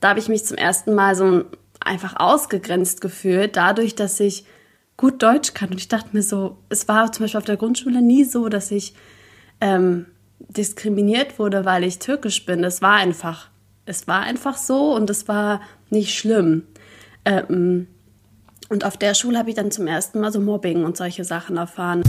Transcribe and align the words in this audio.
da 0.00 0.10
habe 0.10 0.18
ich 0.18 0.28
mich 0.28 0.44
zum 0.44 0.56
ersten 0.56 0.94
Mal 0.94 1.14
so 1.14 1.44
einfach 1.78 2.16
ausgegrenzt 2.16 3.00
gefühlt, 3.00 3.56
dadurch, 3.56 3.94
dass 3.94 4.18
ich 4.18 4.44
gut 4.96 5.22
Deutsch 5.22 5.54
kann. 5.54 5.70
Und 5.70 5.78
ich 5.78 5.88
dachte 5.88 6.10
mir 6.12 6.22
so, 6.22 6.56
es 6.68 6.88
war 6.88 7.12
zum 7.12 7.24
Beispiel 7.24 7.38
auf 7.38 7.44
der 7.44 7.56
Grundschule 7.56 8.02
nie 8.02 8.24
so, 8.24 8.48
dass 8.48 8.70
ich 8.70 8.94
ähm, 9.60 10.06
diskriminiert 10.38 11.38
wurde, 11.38 11.64
weil 11.64 11.84
ich 11.84 11.98
türkisch 11.98 12.44
bin. 12.44 12.64
Es 12.64 12.82
war 12.82 12.94
einfach, 12.94 13.48
es 13.86 14.08
war 14.08 14.20
einfach 14.22 14.56
so 14.56 14.94
und 14.94 15.08
es 15.10 15.28
war 15.28 15.60
nicht 15.90 16.14
schlimm. 16.18 16.64
Ähm, 17.24 17.86
und 18.68 18.84
auf 18.84 18.96
der 18.96 19.14
Schule 19.14 19.38
habe 19.38 19.50
ich 19.50 19.56
dann 19.56 19.70
zum 19.70 19.86
ersten 19.86 20.20
Mal 20.20 20.32
so 20.32 20.40
Mobbing 20.40 20.84
und 20.84 20.96
solche 20.96 21.24
Sachen 21.24 21.56
erfahren. 21.56 22.02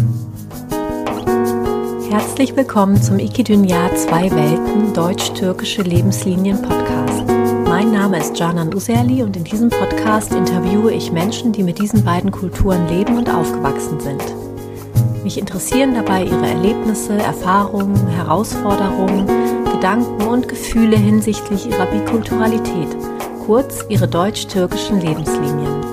Herzlich 2.10 2.56
willkommen 2.56 3.02
zum 3.02 3.20
Ikidunya 3.20 3.90
Zwei 3.96 4.30
Welten 4.32 4.94
Deutsch-Türkische 4.94 5.82
Lebenslinien 5.82 6.62
Podcast. 6.62 7.01
Mein 7.84 7.94
Name 7.94 8.20
ist 8.20 8.38
Canan 8.38 8.72
Userli 8.76 9.24
und 9.24 9.36
in 9.36 9.44
diesem 9.44 9.70
Podcast 9.70 10.32
interviewe 10.32 10.94
ich 10.94 11.12
Menschen, 11.12 11.52
die 11.52 11.64
mit 11.64 11.80
diesen 11.80 12.04
beiden 12.06 12.30
Kulturen 12.30 12.88
leben 12.88 13.18
und 13.18 13.28
aufgewachsen 13.28 14.00
sind. 14.00 14.22
Mich 15.24 15.40
interessieren 15.40 15.96
dabei 15.96 16.26
ihre 16.26 16.46
Erlebnisse, 16.46 17.14
Erfahrungen, 17.18 17.96
Herausforderungen, 18.10 19.26
Gedanken 19.66 20.28
und 20.28 20.48
Gefühle 20.48 20.96
hinsichtlich 20.96 21.68
ihrer 21.68 21.88
Bikulturalität, 21.88 22.96
kurz 23.48 23.84
ihre 23.90 24.08
deutsch-türkischen 24.08 25.02
Lebenslinien. 25.02 25.84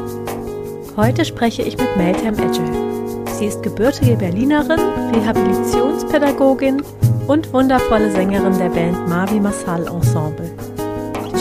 Heute 0.95 1.25
spreche 1.25 1.62
ich 1.62 1.78
mit 1.78 1.97
Meltem 1.97 2.34
Ecel. 2.34 2.66
Sie 3.39 3.47
ist 3.47 3.62
gebürtige 3.62 4.16
Berlinerin, 4.16 4.80
Rehabilitationspädagogin 5.14 6.83
und 7.28 7.50
wundervolle 7.55 8.12
Sängerin 8.12 8.59
der 8.59 8.69
Band 8.69 9.09
Mavi 9.09 9.41
Masal 9.41 9.86
Ensemble. 9.86 10.50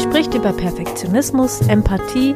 Spricht 0.09 0.33
über 0.33 0.53
Perfektionismus, 0.53 1.61
Empathie 1.67 2.33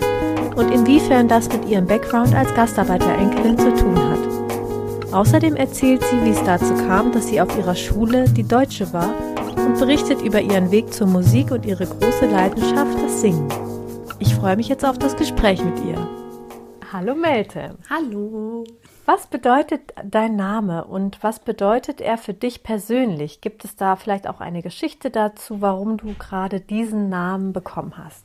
und 0.57 0.71
inwiefern 0.71 1.29
das 1.29 1.47
mit 1.47 1.65
ihrem 1.69 1.87
Background 1.87 2.35
als 2.35 2.53
Gastarbeiterenkelin 2.53 3.57
zu 3.57 3.73
tun 3.73 3.95
hat. 3.97 5.13
Außerdem 5.13 5.55
erzählt 5.55 6.03
sie, 6.03 6.21
wie 6.23 6.31
es 6.31 6.43
dazu 6.43 6.73
kam, 6.85 7.13
dass 7.13 7.29
sie 7.29 7.39
auf 7.39 7.57
ihrer 7.57 7.75
Schule 7.75 8.25
die 8.29 8.43
Deutsche 8.43 8.91
war 8.91 9.13
und 9.55 9.79
berichtet 9.79 10.21
über 10.21 10.41
ihren 10.41 10.69
Weg 10.69 10.93
zur 10.93 11.07
Musik 11.07 11.51
und 11.51 11.65
ihre 11.65 11.85
große 11.85 12.25
Leidenschaft, 12.25 13.01
das 13.01 13.21
Singen. 13.21 13.47
Ich 14.19 14.35
freue 14.35 14.57
mich 14.57 14.67
jetzt 14.67 14.85
auf 14.85 14.99
das 14.99 15.15
Gespräch 15.15 15.63
mit 15.63 15.79
ihr. 15.85 15.95
Hallo 16.91 17.15
Melte. 17.15 17.77
Hallo. 17.89 18.65
Was 19.05 19.27
bedeutet 19.27 19.93
dein 20.03 20.35
Name 20.35 20.85
und 20.85 21.23
was 21.23 21.39
bedeutet 21.39 22.01
er 22.01 22.17
für 22.17 22.33
dich 22.33 22.63
persönlich? 22.63 23.41
Gibt 23.41 23.65
es 23.65 23.75
da 23.75 23.95
vielleicht 23.95 24.27
auch 24.27 24.41
eine 24.41 24.61
Geschichte 24.61 25.09
dazu, 25.09 25.61
warum 25.61 25.97
du 25.97 26.13
gerade 26.13 26.59
diesen 26.59 27.09
Namen 27.09 27.51
bekommen 27.51 27.97
hast? 27.97 28.23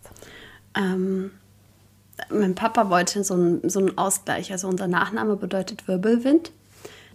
Ähm, 0.77 1.31
mein 2.31 2.55
Papa 2.55 2.91
wollte 2.91 3.25
so 3.25 3.35
einen, 3.35 3.69
so 3.69 3.81
einen 3.81 3.97
Ausgleich. 3.97 4.53
Also 4.53 4.69
unser 4.69 4.87
Nachname 4.87 5.37
bedeutet 5.37 5.89
Wirbelwind. 5.89 6.53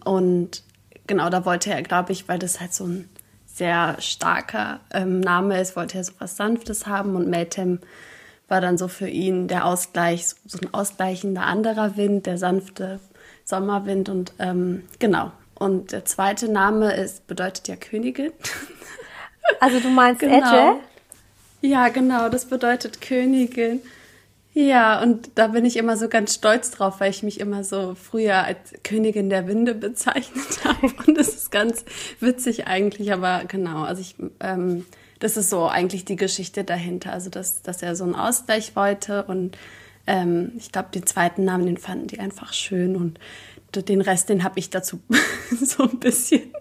Und 0.04 0.64
genau 1.08 1.30
da 1.30 1.46
wollte 1.46 1.72
er, 1.72 1.84
glaube 1.84 2.12
ich, 2.12 2.28
weil 2.28 2.40
das 2.40 2.60
halt 2.60 2.74
so 2.74 2.86
ein 2.86 3.10
sehr 3.46 3.98
starker 4.00 4.80
ähm, 4.92 5.20
Name 5.20 5.60
ist, 5.60 5.76
wollte 5.76 5.98
er 5.98 6.04
so 6.04 6.14
was 6.20 6.38
Sanftes 6.38 6.88
haben 6.88 7.16
und 7.16 7.30
Meltem 7.30 7.80
war 8.48 8.62
dann 8.62 8.78
so 8.78 8.88
für 8.88 9.08
ihn 9.08 9.48
der 9.48 9.66
Ausgleich, 9.66 10.28
so 10.46 10.58
ein 10.62 10.74
ausgleichender 10.74 11.44
anderer 11.44 11.96
Wind, 11.96 12.26
der 12.26 12.38
sanfte 12.38 13.00
Sommerwind 13.52 14.10
und 14.10 14.34
ähm, 14.40 14.84
genau. 14.98 15.32
Und 15.54 15.92
der 15.92 16.06
zweite 16.06 16.52
Name 16.52 16.92
ist, 16.96 17.28
bedeutet 17.28 17.68
ja 17.68 17.76
Königin. 17.76 18.32
Also 19.60 19.80
du 19.80 19.90
meinst 19.90 20.22
genau. 20.22 20.38
Edge? 20.38 20.80
Ja, 21.62 21.90
genau, 21.90 22.30
das 22.30 22.46
bedeutet 22.46 23.02
Königin. 23.02 23.82
Ja, 24.54 25.02
und 25.02 25.32
da 25.36 25.48
bin 25.48 25.66
ich 25.66 25.78
immer 25.78 25.98
so 25.98 26.08
ganz 26.10 26.36
stolz 26.36 26.72
drauf, 26.72 27.00
weil 27.00 27.10
ich 27.10 27.22
mich 27.24 27.40
immer 27.40 27.64
so 27.64 27.96
früher 27.96 28.44
als 28.44 28.74
Königin 28.84 29.30
der 29.30 29.48
Winde 29.48 29.74
bezeichnet 29.76 30.64
habe. 30.64 30.94
Und 31.06 31.18
das 31.18 31.30
ist 31.30 31.52
ganz 31.52 31.84
witzig 32.20 32.68
eigentlich, 32.68 33.12
aber 33.12 33.44
genau, 33.46 33.84
also 33.84 34.02
ich, 34.02 34.16
ähm, 34.40 34.86
das 35.20 35.38
ist 35.38 35.50
so 35.50 35.68
eigentlich 35.68 36.06
die 36.06 36.16
Geschichte 36.16 36.64
dahinter. 36.64 37.14
Also, 37.14 37.30
dass, 37.30 37.62
dass 37.62 37.82
er 37.82 37.96
so 37.96 38.04
einen 38.04 38.16
Ausgleich 38.16 38.76
wollte 38.76 39.24
und 39.24 39.58
ähm, 40.08 40.54
ich 40.58 40.72
glaube, 40.72 40.90
den 40.94 41.06
zweiten 41.06 41.46
Namen, 41.46 41.66
den 41.66 41.78
fanden 41.78 42.08
die 42.08 42.20
einfach 42.20 42.54
schön 42.54 42.96
und 42.96 43.20
den 43.74 44.02
Rest, 44.02 44.30
den 44.30 44.44
habe 44.44 44.60
ich 44.60 44.70
dazu 44.70 45.00
so 45.62 45.84
ein 45.84 46.00
bisschen 46.00 46.54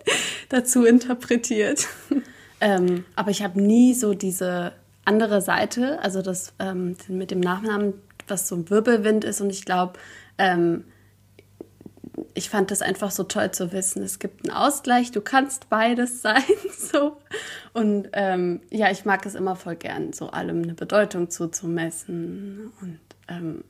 dazu 0.48 0.84
interpretiert. 0.84 1.88
ähm, 2.60 3.04
aber 3.16 3.30
ich 3.30 3.42
habe 3.42 3.60
nie 3.60 3.94
so 3.94 4.14
diese 4.14 4.72
andere 5.04 5.40
Seite, 5.40 6.00
also 6.02 6.22
das 6.22 6.52
ähm, 6.58 6.96
mit 7.08 7.30
dem 7.30 7.40
Nachnamen, 7.40 7.94
was 8.28 8.46
so 8.46 8.54
ein 8.54 8.70
Wirbelwind 8.70 9.24
ist. 9.24 9.40
Und 9.40 9.50
ich 9.50 9.64
glaube, 9.64 9.94
ähm, 10.38 10.84
ich 12.34 12.50
fand 12.50 12.70
das 12.70 12.82
einfach 12.82 13.10
so 13.10 13.24
toll 13.24 13.50
zu 13.50 13.72
wissen. 13.72 14.02
Es 14.02 14.18
gibt 14.18 14.48
einen 14.48 14.56
Ausgleich, 14.56 15.10
du 15.10 15.20
kannst 15.20 15.68
beides 15.68 16.22
sein. 16.22 16.42
So. 16.92 17.18
Und 17.72 18.08
ähm, 18.14 18.62
ja, 18.70 18.90
ich 18.90 19.04
mag 19.04 19.24
es 19.24 19.36
immer 19.36 19.54
voll 19.54 19.76
gern, 19.76 20.12
so 20.12 20.30
allem 20.30 20.62
eine 20.64 20.74
Bedeutung 20.74 21.30
zuzumessen. 21.30 22.72
Und 22.80 22.98
ähm, 23.30 23.64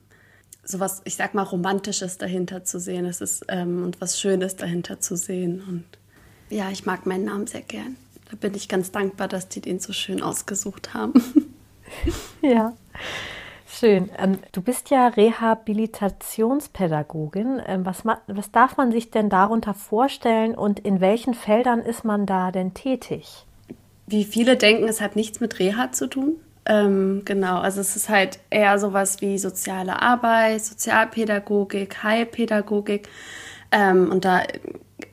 sowas, 0.64 1.02
ich 1.04 1.14
sag 1.16 1.34
mal, 1.34 1.42
Romantisches 1.42 2.16
dahinter 2.18 2.64
zu 2.64 2.80
sehen. 2.80 3.04
Es 3.04 3.20
ist 3.20 3.44
ähm, 3.48 3.84
und 3.84 4.00
was 4.00 4.20
Schönes 4.20 4.56
dahinter 4.56 5.00
zu 5.00 5.16
sehen. 5.16 5.62
Und 5.66 5.84
ja, 6.48 6.70
ich 6.70 6.86
mag 6.86 7.04
meinen 7.06 7.26
Namen 7.26 7.46
sehr 7.46 7.62
gern. 7.62 7.96
Da 8.30 8.36
bin 8.36 8.54
ich 8.54 8.68
ganz 8.68 8.92
dankbar, 8.92 9.28
dass 9.28 9.48
die 9.48 9.60
den 9.60 9.80
so 9.80 9.92
schön 9.92 10.22
ausgesucht 10.22 10.94
haben. 10.94 11.12
ja. 12.42 12.72
Schön. 13.66 14.08
Ähm, 14.18 14.38
du 14.52 14.62
bist 14.62 14.90
ja 14.90 15.08
Rehabilitationspädagogin. 15.08 17.60
Ähm, 17.66 17.84
was, 17.86 18.04
was 18.04 18.50
darf 18.50 18.76
man 18.76 18.92
sich 18.92 19.10
denn 19.10 19.30
darunter 19.30 19.74
vorstellen 19.74 20.54
und 20.54 20.78
in 20.80 21.00
welchen 21.00 21.32
Feldern 21.34 21.80
ist 21.80 22.04
man 22.04 22.26
da 22.26 22.50
denn 22.50 22.74
tätig? 22.74 23.46
Wie 24.06 24.24
viele 24.24 24.56
denken, 24.56 24.88
es 24.88 25.00
hat 25.00 25.14
nichts 25.14 25.38
mit 25.40 25.60
Reha 25.60 25.92
zu 25.92 26.08
tun. 26.08 26.40
Ähm, 26.70 27.22
genau, 27.24 27.58
also 27.58 27.80
es 27.80 27.96
ist 27.96 28.08
halt 28.08 28.38
eher 28.48 28.78
sowas 28.78 29.20
wie 29.20 29.38
soziale 29.38 30.00
Arbeit, 30.00 30.64
Sozialpädagogik, 30.64 32.04
Heilpädagogik. 32.04 33.08
Ähm, 33.72 34.08
und 34.08 34.24
da 34.24 34.42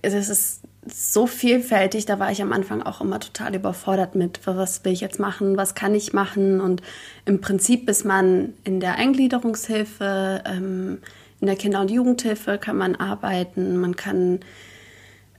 ist 0.03 0.13
es 0.13 0.62
so 0.85 1.25
vielfältig, 1.25 2.06
da 2.06 2.19
war 2.19 2.31
ich 2.31 2.44
am 2.44 2.53
Anfang 2.53 2.84
auch 2.84 3.01
immer 3.01 3.19
total 3.19 3.56
überfordert 3.56 4.13
mit, 4.13 4.40
was 4.45 4.85
will 4.85 4.94
ich 4.94 5.01
jetzt 5.01 5.19
machen, 5.19 5.57
was 5.57 5.73
kann 5.73 5.95
ich 5.95 6.13
machen. 6.13 6.62
Und 6.62 6.84
im 7.25 7.41
Prinzip 7.41 7.89
ist 7.89 8.06
man 8.06 8.53
in 8.63 8.79
der 8.79 8.95
Eingliederungshilfe, 8.95 10.44
ähm, 10.45 11.00
in 11.39 11.47
der 11.47 11.56
Kinder- 11.56 11.81
und 11.81 11.89
Jugendhilfe 11.89 12.59
kann 12.59 12.78
man 12.78 12.95
arbeiten, 12.95 13.78
man 13.78 13.95
kann 13.95 14.41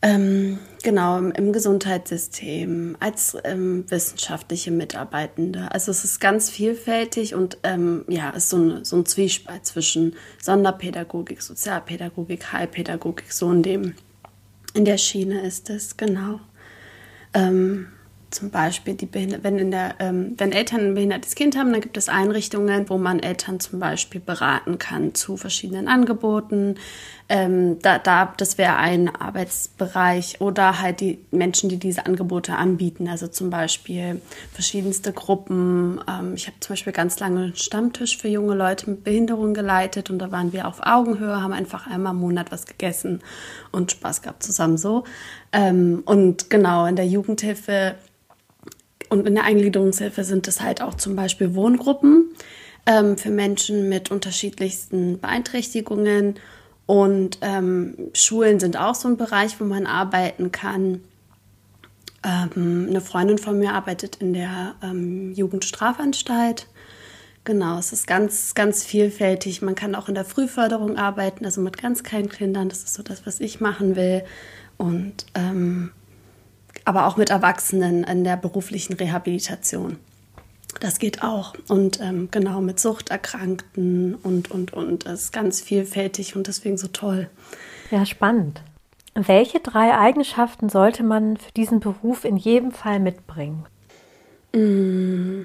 ähm, 0.01 0.59
genau, 0.83 1.19
im 1.19 1.53
Gesundheitssystem, 1.53 2.97
als 3.01 3.37
ähm, 3.45 3.85
wissenschaftliche 3.89 4.71
Mitarbeitende. 4.71 5.73
Also 5.73 5.91
es 5.91 6.05
ist 6.05 6.21
ganz 6.21 6.51
vielfältig 6.51 7.35
und 7.35 7.59
ähm, 7.65 8.05
ja, 8.09 8.31
ist 8.31 8.51
so 8.51 8.59
ein, 8.59 8.85
so 8.85 8.97
ein 8.97 9.07
Zwiespalt 9.07 9.67
zwischen 9.67 10.15
Sonderpädagogik, 10.41 11.43
Sozialpädagogik, 11.43 12.53
Heilpädagogik, 12.53 13.33
so 13.33 13.51
in 13.51 13.63
dem, 13.63 13.95
in 14.75 14.85
der 14.85 14.99
Schiene 14.99 15.41
ist 15.43 15.69
es, 15.69 15.97
genau. 15.97 16.39
Ähm, 17.35 17.89
zum 18.31 18.51
Beispiel, 18.51 18.95
die 18.95 19.09
wenn, 19.13 19.59
in 19.59 19.71
der, 19.71 19.95
ähm, 20.01 20.35
wenn 20.37 20.53
Eltern 20.53 20.81
ein 20.81 20.95
behindertes 20.95 21.35
Kind 21.35 21.57
haben, 21.57 21.73
dann 21.73 21.81
gibt 21.81 21.97
es 21.97 22.11
Einrichtungen, 22.11 22.89
wo 22.91 22.99
man 22.99 23.21
Eltern 23.21 23.59
zum 23.59 23.81
Beispiel 23.81 24.21
beraten 24.21 24.79
kann 24.79 25.15
zu 25.15 25.37
verschiedenen 25.39 25.89
Angeboten. 25.89 26.77
Ähm, 27.31 27.79
da, 27.83 27.99
da, 27.99 28.33
das 28.39 28.57
wäre 28.57 28.77
ein 28.77 29.15
Arbeitsbereich 29.15 30.41
oder 30.41 30.81
halt 30.81 31.01
die 31.01 31.19
Menschen, 31.31 31.69
die 31.69 31.77
diese 31.77 32.07
Angebote 32.07 32.57
anbieten. 32.57 33.07
Also 33.07 33.29
zum 33.29 33.51
Beispiel 33.51 34.23
verschiedenste 34.53 35.13
Gruppen. 35.13 36.01
Ähm, 36.09 36.33
ich 36.35 36.47
habe 36.47 36.57
zum 36.61 36.73
Beispiel 36.73 36.95
ganz 36.95 37.21
lange 37.21 37.43
einen 37.43 37.57
Stammtisch 37.57 38.17
für 38.17 38.29
junge 38.29 38.55
Leute 38.55 38.89
mit 38.89 39.05
Behinderung 39.05 39.53
geleitet 39.53 40.09
und 40.09 40.19
da 40.21 40.33
waren 40.33 40.55
wir 40.55 40.67
auf 40.67 40.81
Augenhöhe, 40.83 41.43
haben 41.43 41.53
einfach 41.53 41.87
einmal 41.87 42.15
im 42.15 42.21
Monat 42.21 42.51
was 42.51 42.65
gegessen 42.65 43.21
und 43.73 43.93
Spaß 43.93 44.23
gehabt 44.23 44.43
zusammen 44.43 44.79
so. 44.79 45.05
Ähm, 45.53 46.03
und 46.07 46.49
genau 46.49 46.87
in 46.87 46.97
der 46.97 47.07
Jugendhilfe 47.07 47.97
und 49.11 49.27
in 49.27 49.35
der 49.35 49.45
Eingliederungshilfe 49.45 50.25
sind 50.25 50.49
es 50.49 50.63
halt 50.63 50.81
auch 50.81 50.95
zum 50.95 51.15
Beispiel 51.15 51.55
Wohngruppen 51.55 52.31
ähm, 52.87 53.19
für 53.19 53.31
Menschen 53.31 53.91
mit 53.91 54.11
unterschiedlichsten 54.11 55.21
Beeinträchtigungen. 55.21 56.37
Und 56.89 57.41
ähm, 57.43 57.97
Schulen 58.15 58.59
sind 58.61 58.79
auch 58.79 58.95
so 58.95 59.09
ein 59.09 59.19
Bereich, 59.19 59.61
wo 59.61 59.65
man 59.65 59.87
arbeiten 59.87 60.53
kann. 60.53 61.03
Ähm, 62.25 62.87
eine 62.89 63.03
Freundin 63.03 63.37
von 63.37 63.59
mir 63.59 63.75
arbeitet 63.75 64.17
in 64.17 64.33
der 64.33 64.75
ähm, 64.83 65.35
Jugendstrafanstalt. 65.35 66.67
Genau, 67.45 67.77
es 67.77 67.93
ist 67.93 68.07
ganz, 68.07 68.55
ganz 68.55 68.85
vielfältig. 68.85 69.61
Man 69.61 69.75
kann 69.75 69.95
auch 69.95 70.09
in 70.09 70.15
der 70.15 70.25
Frühförderung 70.25 70.97
arbeiten, 70.97 71.45
also 71.45 71.61
mit 71.61 71.77
ganz 71.77 72.03
kleinen 72.05 72.31
Kindern. 72.31 72.71
Das 72.71 72.79
ist 72.79 72.95
so 72.95 73.03
das, 73.03 73.27
was 73.27 73.39
ich 73.39 73.61
machen 73.61 73.95
will. 73.95 74.25
Und 74.79 75.27
ähm, 75.35 75.91
aber 76.87 77.07
auch 77.07 77.19
mit 77.19 77.29
Erwachsenen 77.29 78.03
in 78.05 78.25
der 78.25 78.39
beruflichen 78.39 78.95
Rehabilitation. 78.95 79.99
Das 80.81 80.99
geht 80.99 81.23
auch. 81.23 81.55
Und 81.69 82.01
ähm, 82.01 82.29
genau 82.31 82.61
mit 82.61 82.79
Suchterkrankten 82.79 84.15
und, 84.15 84.51
und, 84.51 84.73
und. 84.73 85.07
Das 85.07 85.25
ist 85.25 85.33
ganz 85.33 85.61
vielfältig 85.61 86.37
und 86.37 86.47
deswegen 86.47 86.79
so 86.79 86.89
toll. 86.89 87.29
Ja, 87.91 88.07
spannend. 88.07 88.63
Welche 89.15 89.59
drei 89.61 89.97
Eigenschaften 89.97 90.69
sollte 90.69 91.03
man 91.03 91.37
für 91.37 91.51
diesen 91.53 91.81
Beruf 91.81 92.25
in 92.25 92.37
jedem 92.37 92.71
Fall 92.71 93.01
mitbringen? 93.01 93.67
Mm, 94.55 95.43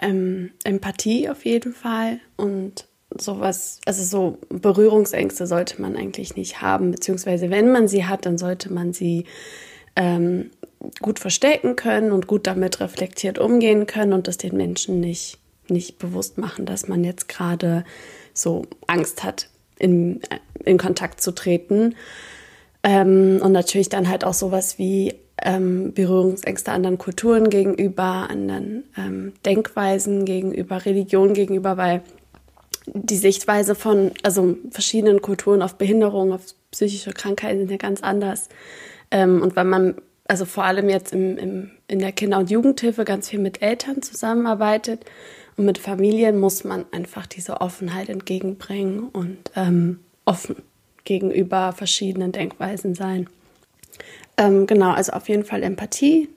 ähm, 0.00 0.50
Empathie 0.62 1.28
auf 1.28 1.44
jeden 1.44 1.72
Fall 1.72 2.20
und 2.36 2.86
sowas, 3.10 3.80
also 3.86 4.04
so 4.04 4.38
Berührungsängste 4.48 5.46
sollte 5.46 5.80
man 5.80 5.96
eigentlich 5.96 6.36
nicht 6.36 6.60
haben, 6.60 6.90
beziehungsweise 6.90 7.50
wenn 7.50 7.72
man 7.72 7.88
sie 7.88 8.04
hat, 8.04 8.26
dann 8.26 8.38
sollte 8.38 8.72
man 8.72 8.92
sie 8.92 9.24
ähm, 9.96 10.50
gut 11.00 11.18
verstecken 11.18 11.76
können 11.76 12.12
und 12.12 12.26
gut 12.26 12.46
damit 12.46 12.80
reflektiert 12.80 13.38
umgehen 13.38 13.86
können 13.86 14.12
und 14.12 14.28
das 14.28 14.38
den 14.38 14.56
Menschen 14.56 15.00
nicht, 15.00 15.38
nicht 15.68 15.98
bewusst 15.98 16.38
machen, 16.38 16.66
dass 16.66 16.88
man 16.88 17.04
jetzt 17.04 17.28
gerade 17.28 17.84
so 18.32 18.66
Angst 18.86 19.24
hat, 19.24 19.48
in, 19.78 20.20
in 20.64 20.78
Kontakt 20.78 21.20
zu 21.20 21.32
treten. 21.32 21.94
Ähm, 22.82 23.40
und 23.42 23.52
natürlich 23.52 23.88
dann 23.88 24.08
halt 24.08 24.24
auch 24.24 24.34
sowas 24.34 24.78
wie 24.78 25.14
ähm, 25.42 25.92
Berührungsängste 25.94 26.72
anderen 26.72 26.98
Kulturen 26.98 27.50
gegenüber, 27.50 28.28
anderen 28.30 28.84
ähm, 28.96 29.32
Denkweisen 29.44 30.24
gegenüber, 30.24 30.84
Religion 30.84 31.34
gegenüber, 31.34 31.76
weil 31.76 32.02
die 32.94 33.16
Sichtweise 33.16 33.74
von 33.74 34.12
also 34.22 34.56
verschiedenen 34.70 35.20
Kulturen 35.20 35.62
auf 35.62 35.76
Behinderung, 35.76 36.32
auf 36.32 36.42
psychische 36.70 37.12
Krankheiten 37.12 37.58
sind 37.60 37.70
ja 37.70 37.76
ganz 37.76 38.02
anders. 38.02 38.48
Ähm, 39.10 39.42
und 39.42 39.56
weil 39.56 39.64
man 39.64 39.96
also 40.28 40.44
vor 40.44 40.64
allem 40.64 40.88
jetzt 40.88 41.12
im, 41.12 41.38
im, 41.38 41.70
in 41.88 41.98
der 41.98 42.12
Kinder- 42.12 42.38
und 42.38 42.50
Jugendhilfe 42.50 43.04
ganz 43.04 43.30
viel 43.30 43.40
mit 43.40 43.62
Eltern 43.62 44.02
zusammenarbeitet 44.02 45.04
und 45.56 45.64
mit 45.64 45.78
Familien 45.78 46.38
muss 46.38 46.62
man 46.64 46.84
einfach 46.92 47.26
diese 47.26 47.60
Offenheit 47.60 48.10
entgegenbringen 48.10 49.08
und 49.08 49.38
ähm, 49.56 50.00
offen 50.26 50.56
gegenüber 51.04 51.72
verschiedenen 51.72 52.32
Denkweisen 52.32 52.94
sein. 52.94 53.28
Ähm, 54.36 54.66
genau, 54.66 54.92
also 54.92 55.12
auf 55.12 55.28
jeden 55.28 55.44
Fall 55.44 55.62
Empathie, 55.62 56.28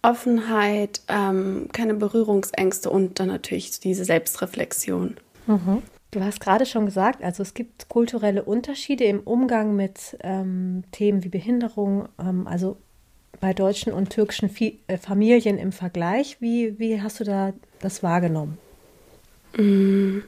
Offenheit, 0.00 1.02
ähm, 1.08 1.68
keine 1.72 1.94
Berührungsängste 1.94 2.88
und 2.88 3.20
dann 3.20 3.28
natürlich 3.28 3.78
diese 3.80 4.04
Selbstreflexion. 4.06 5.16
Mhm. 5.46 5.82
Du 6.10 6.24
hast 6.24 6.40
gerade 6.40 6.64
schon 6.64 6.86
gesagt, 6.86 7.22
also 7.22 7.42
es 7.42 7.52
gibt 7.52 7.90
kulturelle 7.90 8.42
Unterschiede 8.42 9.04
im 9.04 9.20
Umgang 9.20 9.76
mit 9.76 10.16
ähm, 10.22 10.84
Themen 10.90 11.22
wie 11.22 11.28
Behinderung, 11.28 12.08
ähm, 12.18 12.46
also 12.46 12.78
bei 13.40 13.52
deutschen 13.52 13.92
und 13.92 14.10
türkischen 14.10 14.50
äh, 14.86 14.98
Familien 14.98 15.58
im 15.58 15.72
Vergleich. 15.72 16.40
Wie, 16.40 16.78
wie 16.78 17.00
hast 17.00 17.20
du 17.20 17.24
da 17.24 17.52
das 17.80 18.02
wahrgenommen? 18.02 18.58
Mm. 19.56 20.20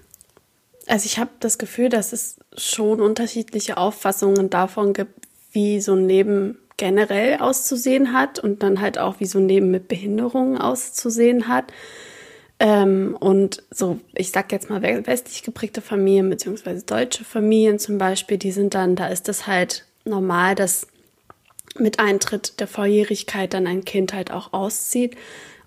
Also 0.87 1.05
ich 1.05 1.19
habe 1.19 1.31
das 1.41 1.59
Gefühl, 1.59 1.91
dass 1.91 2.15
es 2.15 2.39
schon 2.57 3.01
unterschiedliche 3.01 3.77
Auffassungen 3.77 4.49
davon 4.49 4.95
gibt, 4.95 5.27
wie 5.53 5.81
so 5.81 5.93
ein 5.93 6.09
Leben 6.09 6.59
generell 6.79 7.39
auszusehen 7.39 8.15
hat 8.15 8.39
und 8.39 8.63
dann 8.63 8.81
halt 8.81 8.99
auch, 8.99 9.21
wie 9.21 9.27
so 9.27 9.39
ein 9.39 9.49
Leben 9.49 9.71
mit 9.71 9.89
Behinderungen 9.89 10.57
auszusehen 10.57 11.49
hat. 11.49 11.73
Ähm, 12.61 13.17
und 13.21 13.63
so, 13.71 14.01
ich 14.15 14.31
sag 14.31 14.51
jetzt 14.51 14.71
mal 14.71 14.83
westlich 14.83 15.43
geprägte 15.43 15.81
Familien 15.81 16.31
beziehungsweise 16.31 16.85
deutsche 16.85 17.25
Familien 17.25 17.79
zum 17.79 17.99
Beispiel, 17.99 18.39
die 18.39 18.53
sind 18.53 18.75
dann, 18.75 18.97
da 18.97 19.09
ist 19.09 19.29
es 19.29 19.47
halt 19.47 19.85
normal, 20.05 20.55
dass 20.55 20.87
mit 21.81 22.01
Eintritt 22.01 22.61
der 22.61 22.67
Volljährigkeit 22.67 23.55
dann 23.55 23.67
ein 23.67 23.85
Kind 23.85 24.13
halt 24.13 24.31
auch 24.31 24.53
auszieht 24.53 25.17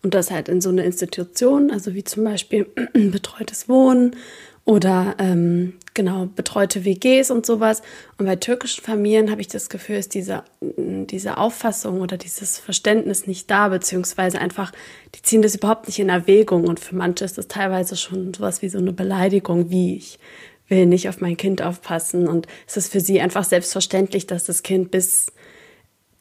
und 0.04 0.14
das 0.14 0.32
halt 0.32 0.50
in 0.50 0.62
so 0.62 0.70
eine 0.70 0.84
Institution, 0.84 1.72
also 1.72 1.94
wie 1.94 2.04
zum 2.04 2.24
Beispiel 2.24 2.66
betreutes 2.94 3.70
Wohnen 3.70 4.16
oder 4.64 5.16
ähm, 5.20 5.74
genau 5.94 6.28
betreute 6.28 6.86
WGs 6.86 7.32
und 7.32 7.46
sowas. 7.46 7.82
Und 8.18 8.26
bei 8.26 8.36
türkischen 8.36 8.84
Familien 8.84 9.32
habe 9.32 9.42
ich 9.42 9.48
das 9.48 9.70
Gefühl, 9.70 9.98
ist 9.98 10.14
diese, 10.14 10.44
diese 10.62 11.38
Auffassung 11.38 12.02
oder 12.02 12.18
dieses 12.18 12.60
Verständnis 12.60 13.28
nicht 13.28 13.50
da, 13.50 13.70
beziehungsweise 13.70 14.40
einfach, 14.40 14.72
die 15.16 15.22
ziehen 15.22 15.42
das 15.42 15.56
überhaupt 15.56 15.88
nicht 15.88 16.00
in 16.00 16.10
Erwägung. 16.10 16.68
Und 16.68 16.80
für 16.80 16.96
manche 16.96 17.26
ist 17.26 17.38
das 17.38 17.48
teilweise 17.48 17.98
schon 17.98 18.34
sowas 18.34 18.62
wie 18.62 18.70
so 18.70 18.78
eine 18.78 18.94
Beleidigung, 18.94 19.70
wie 19.72 19.98
ich 19.98 20.20
will 20.68 20.86
nicht 20.86 21.10
auf 21.10 21.22
mein 21.22 21.38
Kind 21.38 21.62
aufpassen. 21.62 22.28
Und 22.28 22.48
es 22.68 22.78
ist 22.78 22.92
für 22.92 23.02
sie 23.02 23.20
einfach 23.20 23.44
selbstverständlich, 23.44 24.28
dass 24.28 24.46
das 24.46 24.64
Kind 24.64 24.92
bis 24.92 25.34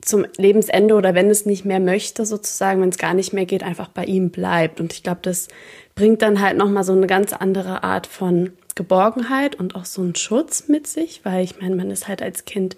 zum 0.00 0.26
Lebensende 0.36 0.94
oder 0.94 1.14
wenn 1.14 1.30
es 1.30 1.46
nicht 1.46 1.64
mehr 1.64 1.80
möchte, 1.80 2.24
sozusagen, 2.24 2.80
wenn 2.80 2.88
es 2.88 2.98
gar 2.98 3.14
nicht 3.14 3.32
mehr 3.32 3.46
geht, 3.46 3.62
einfach 3.62 3.88
bei 3.88 4.04
ihm 4.04 4.30
bleibt. 4.30 4.80
Und 4.80 4.92
ich 4.92 5.02
glaube, 5.02 5.20
das 5.22 5.48
bringt 5.94 6.22
dann 6.22 6.40
halt 6.40 6.56
nochmal 6.56 6.84
so 6.84 6.92
eine 6.92 7.06
ganz 7.06 7.32
andere 7.32 7.82
Art 7.82 8.06
von 8.06 8.52
Geborgenheit 8.74 9.56
und 9.56 9.74
auch 9.74 9.84
so 9.84 10.00
einen 10.00 10.14
Schutz 10.14 10.68
mit 10.68 10.86
sich, 10.86 11.24
weil 11.24 11.44
ich 11.44 11.60
meine, 11.60 11.76
man 11.76 11.90
ist 11.90 12.08
halt 12.08 12.22
als 12.22 12.44
Kind 12.44 12.76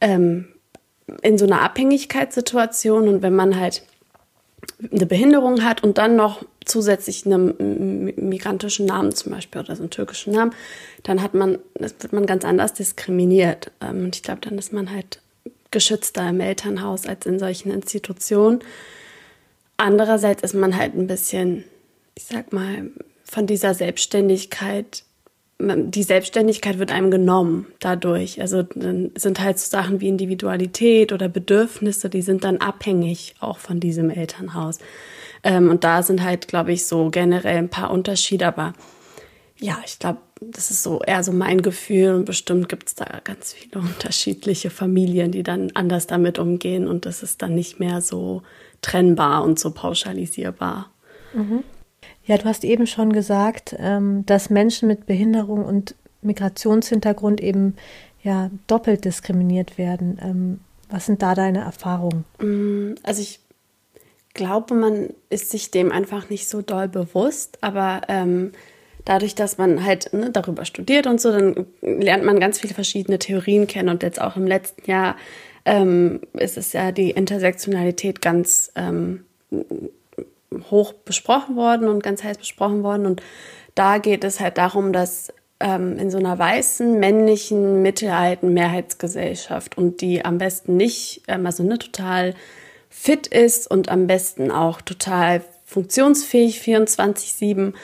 ähm, 0.00 0.48
in 1.22 1.38
so 1.38 1.46
einer 1.46 1.62
Abhängigkeitssituation 1.62 3.08
und 3.08 3.22
wenn 3.22 3.34
man 3.34 3.58
halt 3.58 3.82
eine 4.92 5.06
Behinderung 5.06 5.64
hat 5.64 5.82
und 5.82 5.98
dann 5.98 6.16
noch 6.16 6.44
zusätzlich 6.64 7.24
einen 7.26 8.12
migrantischen 8.16 8.86
Namen 8.86 9.12
zum 9.12 9.32
Beispiel 9.32 9.62
oder 9.62 9.74
so 9.74 9.82
einen 9.82 9.90
türkischen 9.90 10.34
Namen, 10.34 10.52
dann 11.02 11.22
hat 11.22 11.34
man, 11.34 11.58
das 11.74 11.94
wird 12.00 12.12
man 12.12 12.26
ganz 12.26 12.44
anders 12.44 12.74
diskriminiert. 12.74 13.72
Ähm, 13.80 14.04
und 14.04 14.16
ich 14.16 14.22
glaube, 14.22 14.40
dann 14.42 14.58
ist 14.58 14.72
man 14.72 14.92
halt 14.92 15.20
geschützter 15.70 16.28
im 16.28 16.40
Elternhaus 16.40 17.06
als 17.06 17.26
in 17.26 17.38
solchen 17.38 17.70
Institutionen. 17.70 18.60
Andererseits 19.76 20.42
ist 20.42 20.54
man 20.54 20.76
halt 20.76 20.94
ein 20.94 21.06
bisschen, 21.06 21.64
ich 22.14 22.24
sag 22.24 22.52
mal, 22.52 22.90
von 23.24 23.46
dieser 23.46 23.74
Selbstständigkeit, 23.74 25.04
die 25.60 26.02
Selbstständigkeit 26.02 26.78
wird 26.78 26.92
einem 26.92 27.10
genommen 27.10 27.66
dadurch. 27.80 28.40
Also 28.40 28.62
dann 28.62 29.10
sind 29.16 29.40
halt 29.40 29.58
so 29.58 29.68
Sachen 29.70 30.00
wie 30.00 30.08
Individualität 30.08 31.12
oder 31.12 31.28
Bedürfnisse, 31.28 32.08
die 32.08 32.22
sind 32.22 32.44
dann 32.44 32.58
abhängig 32.58 33.34
auch 33.40 33.58
von 33.58 33.80
diesem 33.80 34.10
Elternhaus. 34.10 34.78
Ähm, 35.42 35.68
und 35.70 35.84
da 35.84 36.02
sind 36.02 36.22
halt, 36.22 36.48
glaube 36.48 36.72
ich, 36.72 36.86
so 36.86 37.10
generell 37.10 37.58
ein 37.58 37.68
paar 37.68 37.90
Unterschiede, 37.90 38.46
aber 38.46 38.72
ja, 39.60 39.78
ich 39.84 39.98
glaube, 39.98 40.20
das 40.40 40.70
ist 40.70 40.82
so 40.82 41.00
eher 41.00 41.22
so 41.24 41.32
mein 41.32 41.62
Gefühl 41.62 42.14
und 42.14 42.24
bestimmt 42.24 42.68
gibt 42.68 42.88
es 42.88 42.94
da 42.94 43.20
ganz 43.24 43.52
viele 43.52 43.80
unterschiedliche 43.80 44.70
Familien, 44.70 45.32
die 45.32 45.42
dann 45.42 45.72
anders 45.74 46.06
damit 46.06 46.38
umgehen 46.38 46.86
und 46.86 47.06
das 47.06 47.22
ist 47.22 47.42
dann 47.42 47.54
nicht 47.54 47.80
mehr 47.80 48.00
so 48.00 48.42
trennbar 48.82 49.42
und 49.42 49.58
so 49.58 49.72
pauschalisierbar. 49.72 50.90
Mhm. 51.34 51.64
Ja, 52.24 52.38
du 52.38 52.44
hast 52.44 52.62
eben 52.64 52.86
schon 52.86 53.12
gesagt, 53.12 53.74
ähm, 53.78 54.24
dass 54.26 54.50
Menschen 54.50 54.86
mit 54.86 55.06
Behinderung 55.06 55.64
und 55.64 55.94
Migrationshintergrund 56.22 57.40
eben 57.40 57.74
ja 58.22 58.50
doppelt 58.66 59.04
diskriminiert 59.04 59.78
werden. 59.78 60.18
Ähm, 60.22 60.60
was 60.90 61.06
sind 61.06 61.22
da 61.22 61.34
deine 61.34 61.60
Erfahrungen? 61.60 62.24
Mm, 62.40 62.94
also 63.02 63.22
ich 63.22 63.40
glaube, 64.34 64.74
man 64.74 65.10
ist 65.30 65.50
sich 65.50 65.70
dem 65.70 65.90
einfach 65.90 66.30
nicht 66.30 66.48
so 66.48 66.62
doll 66.62 66.88
bewusst, 66.88 67.58
aber 67.60 68.02
ähm, 68.08 68.52
dadurch, 69.08 69.34
dass 69.34 69.56
man 69.56 69.84
halt 69.84 70.12
ne, 70.12 70.30
darüber 70.30 70.66
studiert 70.66 71.06
und 71.06 71.18
so, 71.18 71.32
dann 71.32 71.66
lernt 71.80 72.24
man 72.24 72.38
ganz 72.38 72.60
viele 72.60 72.74
verschiedene 72.74 73.18
Theorien 73.18 73.66
kennen. 73.66 73.88
Und 73.88 74.02
jetzt 74.02 74.20
auch 74.20 74.36
im 74.36 74.46
letzten 74.46 74.88
Jahr 74.88 75.16
ähm, 75.64 76.20
ist 76.34 76.58
es 76.58 76.74
ja 76.74 76.92
die 76.92 77.10
Intersektionalität 77.10 78.20
ganz 78.20 78.70
ähm, 78.76 79.24
hoch 80.70 80.92
besprochen 80.92 81.56
worden 81.56 81.88
und 81.88 82.02
ganz 82.02 82.22
heiß 82.22 82.36
besprochen 82.36 82.82
worden. 82.82 83.06
Und 83.06 83.22
da 83.74 83.96
geht 83.96 84.24
es 84.24 84.40
halt 84.40 84.58
darum, 84.58 84.92
dass 84.92 85.32
ähm, 85.58 85.96
in 85.98 86.10
so 86.10 86.18
einer 86.18 86.38
weißen, 86.38 87.00
männlichen, 87.00 87.80
mittelalten 87.80 88.52
Mehrheitsgesellschaft 88.52 89.78
und 89.78 90.02
die 90.02 90.22
am 90.22 90.36
besten 90.36 90.76
nicht, 90.76 91.22
ähm, 91.28 91.46
also 91.46 91.62
ne, 91.62 91.78
total 91.78 92.34
fit 92.90 93.26
ist 93.26 93.70
und 93.70 93.88
am 93.88 94.06
besten 94.06 94.50
auch 94.50 94.82
total 94.82 95.42
funktionsfähig 95.64 96.60
24-7, 96.60 97.74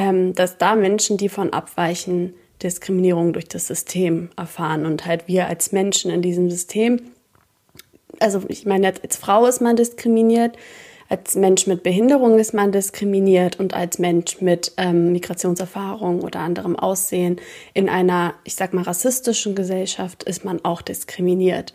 ähm, 0.00 0.34
dass 0.34 0.56
da 0.56 0.76
Menschen, 0.76 1.18
die 1.18 1.28
von 1.28 1.52
abweichen, 1.52 2.32
Diskriminierung 2.62 3.34
durch 3.34 3.48
das 3.48 3.66
System 3.66 4.30
erfahren 4.36 4.86
und 4.86 5.04
halt 5.04 5.28
wir 5.28 5.46
als 5.46 5.72
Menschen 5.72 6.10
in 6.10 6.22
diesem 6.22 6.50
System, 6.50 7.00
also 8.18 8.42
ich 8.48 8.64
meine, 8.64 8.92
als 9.02 9.16
Frau 9.16 9.44
ist 9.44 9.60
man 9.60 9.76
diskriminiert, 9.76 10.56
als 11.10 11.34
Mensch 11.34 11.66
mit 11.66 11.82
Behinderung 11.82 12.38
ist 12.38 12.54
man 12.54 12.72
diskriminiert 12.72 13.60
und 13.60 13.74
als 13.74 13.98
Mensch 13.98 14.40
mit 14.40 14.72
ähm, 14.78 15.12
Migrationserfahrung 15.12 16.22
oder 16.22 16.40
anderem 16.40 16.76
Aussehen 16.76 17.36
in 17.74 17.88
einer, 17.88 18.34
ich 18.44 18.54
sag 18.54 18.72
mal, 18.72 18.84
rassistischen 18.84 19.54
Gesellschaft 19.54 20.22
ist 20.22 20.44
man 20.44 20.64
auch 20.64 20.80
diskriminiert. 20.80 21.74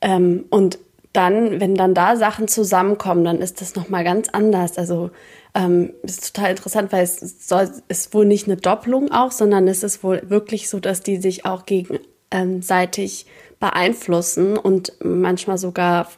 Ähm, 0.00 0.44
und 0.50 0.78
dann, 1.12 1.60
wenn 1.60 1.74
dann 1.74 1.94
da 1.94 2.16
Sachen 2.16 2.46
zusammenkommen, 2.46 3.24
dann 3.24 3.38
ist 3.38 3.60
das 3.60 3.74
nochmal 3.74 4.04
ganz 4.04 4.28
anders. 4.28 4.76
Also 4.76 5.10
ähm, 5.56 5.94
ist 6.02 6.34
total 6.34 6.50
interessant, 6.50 6.92
weil 6.92 7.02
es 7.02 7.48
soll, 7.48 7.70
ist 7.88 8.12
wohl 8.12 8.26
nicht 8.26 8.46
eine 8.46 8.58
Doppelung 8.58 9.10
auch, 9.10 9.32
sondern 9.32 9.66
es 9.68 9.82
ist 9.82 10.04
wohl 10.04 10.22
wirklich 10.28 10.68
so, 10.68 10.80
dass 10.80 11.00
die 11.00 11.16
sich 11.16 11.46
auch 11.46 11.64
gegenseitig 11.64 13.26
beeinflussen 13.58 14.58
und 14.58 14.92
manchmal 15.02 15.56
sogar 15.56 16.08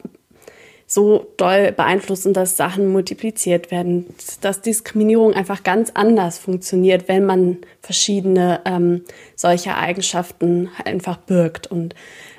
so 0.85 1.27
doll 1.37 1.71
beeinflussen, 1.71 2.33
dass 2.33 2.57
Sachen 2.57 2.91
multipliziert 2.91 3.71
werden, 3.71 4.07
dass 4.41 4.61
Diskriminierung 4.61 5.33
einfach 5.33 5.63
ganz 5.63 5.91
anders 5.93 6.39
funktioniert, 6.39 7.07
wenn 7.07 7.25
man 7.25 7.59
verschiedene 7.81 8.61
ähm, 8.65 9.03
solcher 9.35 9.77
Eigenschaften 9.77 10.69
einfach 10.83 11.17
birgt. 11.17 11.67
Und 11.67 11.95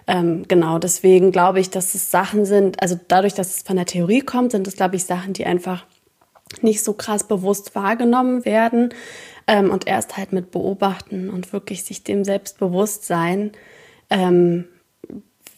ähm, 0.07 0.47
genau 0.49 0.81
deswegen 0.81 1.31
glaube 1.31 1.61
ich, 1.61 1.71
dass 1.71 1.95
es 1.95 2.11
Sachen 2.11 2.45
sind, 2.45 2.83
also 2.83 2.99
dadurch, 3.09 3.35
dass 3.35 3.57
es 3.57 3.63
von 3.63 3.77
der 3.77 3.87
Theorie 3.87 4.21
kommt, 4.21 4.51
sind 4.51 4.67
es, 4.67 4.77
glaube 4.77 4.97
ich, 4.97 5.05
Sachen, 5.05 5.33
die 5.33 5.47
einfach 5.47 5.87
nicht 6.63 6.83
so 6.83 6.93
krass 6.93 7.25
bewusst 7.25 7.75
wahrgenommen 7.75 8.45
werden 8.45 8.93
ähm, 9.47 9.71
und 9.71 9.87
erst 9.87 10.17
halt 10.17 10.33
mit 10.33 10.51
Beobachten 10.51 11.31
und 11.31 11.53
wirklich 11.53 11.85
sich 11.85 12.05
dem 12.05 12.25
Selbstbewusstsein 12.25 13.53
ähm, 14.11 14.67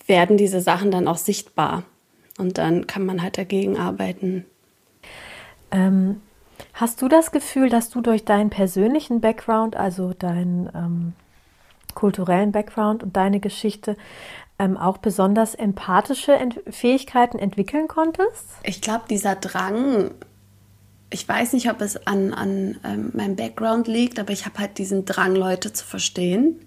werden 0.07 0.37
diese 0.37 0.61
Sachen 0.61 0.91
dann 0.91 1.09
auch 1.09 1.17
sichtbar. 1.17 1.85
Und 2.39 2.59
dann 2.59 2.87
kann 2.87 3.05
man 3.05 3.23
halt 3.23 3.39
dagegen 3.39 3.79
arbeiten. 3.79 4.45
Ähm, 5.71 6.21
hast 6.75 7.03
du 7.03 7.09
das 7.09 7.31
Gefühl, 7.31 7.69
dass 7.69 7.91
du 7.91 8.01
durch 8.01 8.25
deinen 8.25 8.51
persönlichen 8.51 9.21
Background, 9.21 9.77
also 9.77 10.13
deinen 10.13 10.71
ähm, 10.75 11.13
kulturellen 11.95 12.53
Background 12.53 13.03
und 13.03 13.17
deine 13.17 13.41
Geschichte, 13.41 13.97
ähm, 14.59 14.77
auch 14.77 14.99
besonders 14.99 15.55
empathische 15.55 16.33
Ent 16.33 16.61
Fähigkeiten 16.69 17.39
entwickeln 17.39 17.89
konntest? 17.89 18.47
Ich 18.63 18.81
glaube, 18.81 19.05
dieser 19.11 19.35
Drang, 19.35 20.13
ich 21.13 21.29
weiß 21.29 21.53
nicht, 21.53 21.71
ob 21.71 21.81
es 21.81 22.07
an, 22.07 22.33
an 22.33 22.77
ähm, 22.85 23.11
meinem 23.15 23.37
Background 23.37 23.87
liegt, 23.87 24.19
aber 24.19 24.33
ich 24.33 24.47
habe 24.47 24.59
halt 24.59 24.79
diesen 24.79 25.05
Drang, 25.05 25.35
Leute 25.35 25.73
zu 25.73 25.85
verstehen. 25.85 26.61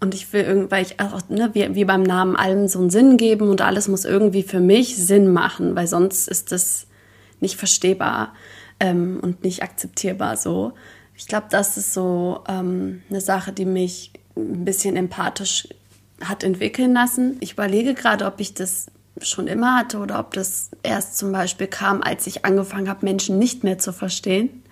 Und 0.00 0.14
ich 0.14 0.32
will 0.32 0.42
irgendwie, 0.42 0.70
weil 0.70 0.84
ich 0.84 0.98
auch, 1.00 1.20
ne, 1.28 1.50
wie, 1.52 1.74
wie 1.74 1.84
beim 1.84 2.02
Namen 2.02 2.34
allem 2.34 2.66
so 2.66 2.80
einen 2.80 2.90
Sinn 2.90 3.16
geben 3.16 3.48
und 3.48 3.60
alles 3.60 3.86
muss 3.86 4.04
irgendwie 4.04 4.42
für 4.42 4.60
mich 4.60 4.96
Sinn 4.96 5.32
machen, 5.32 5.76
weil 5.76 5.86
sonst 5.86 6.26
ist 6.28 6.50
das 6.50 6.86
nicht 7.40 7.56
verstehbar 7.56 8.34
ähm, 8.80 9.20
und 9.22 9.44
nicht 9.44 9.62
akzeptierbar 9.62 10.36
so. 10.36 10.72
Ich 11.16 11.28
glaube, 11.28 11.46
das 11.50 11.76
ist 11.76 11.94
so 11.94 12.42
ähm, 12.48 13.02
eine 13.10 13.20
Sache, 13.20 13.52
die 13.52 13.64
mich 13.64 14.12
ein 14.36 14.64
bisschen 14.64 14.96
empathisch 14.96 15.68
hat 16.20 16.42
entwickeln 16.42 16.94
lassen. 16.94 17.36
Ich 17.40 17.52
überlege 17.52 17.94
gerade, 17.94 18.26
ob 18.26 18.40
ich 18.40 18.54
das 18.54 18.86
schon 19.20 19.46
immer 19.46 19.76
hatte 19.76 19.98
oder 19.98 20.18
ob 20.18 20.32
das 20.32 20.70
erst 20.82 21.18
zum 21.18 21.32
Beispiel 21.32 21.66
kam, 21.66 22.02
als 22.02 22.26
ich 22.26 22.44
angefangen 22.44 22.88
habe, 22.88 23.04
Menschen 23.04 23.38
nicht 23.38 23.64
mehr 23.64 23.78
zu 23.78 23.92
verstehen. 23.92 24.62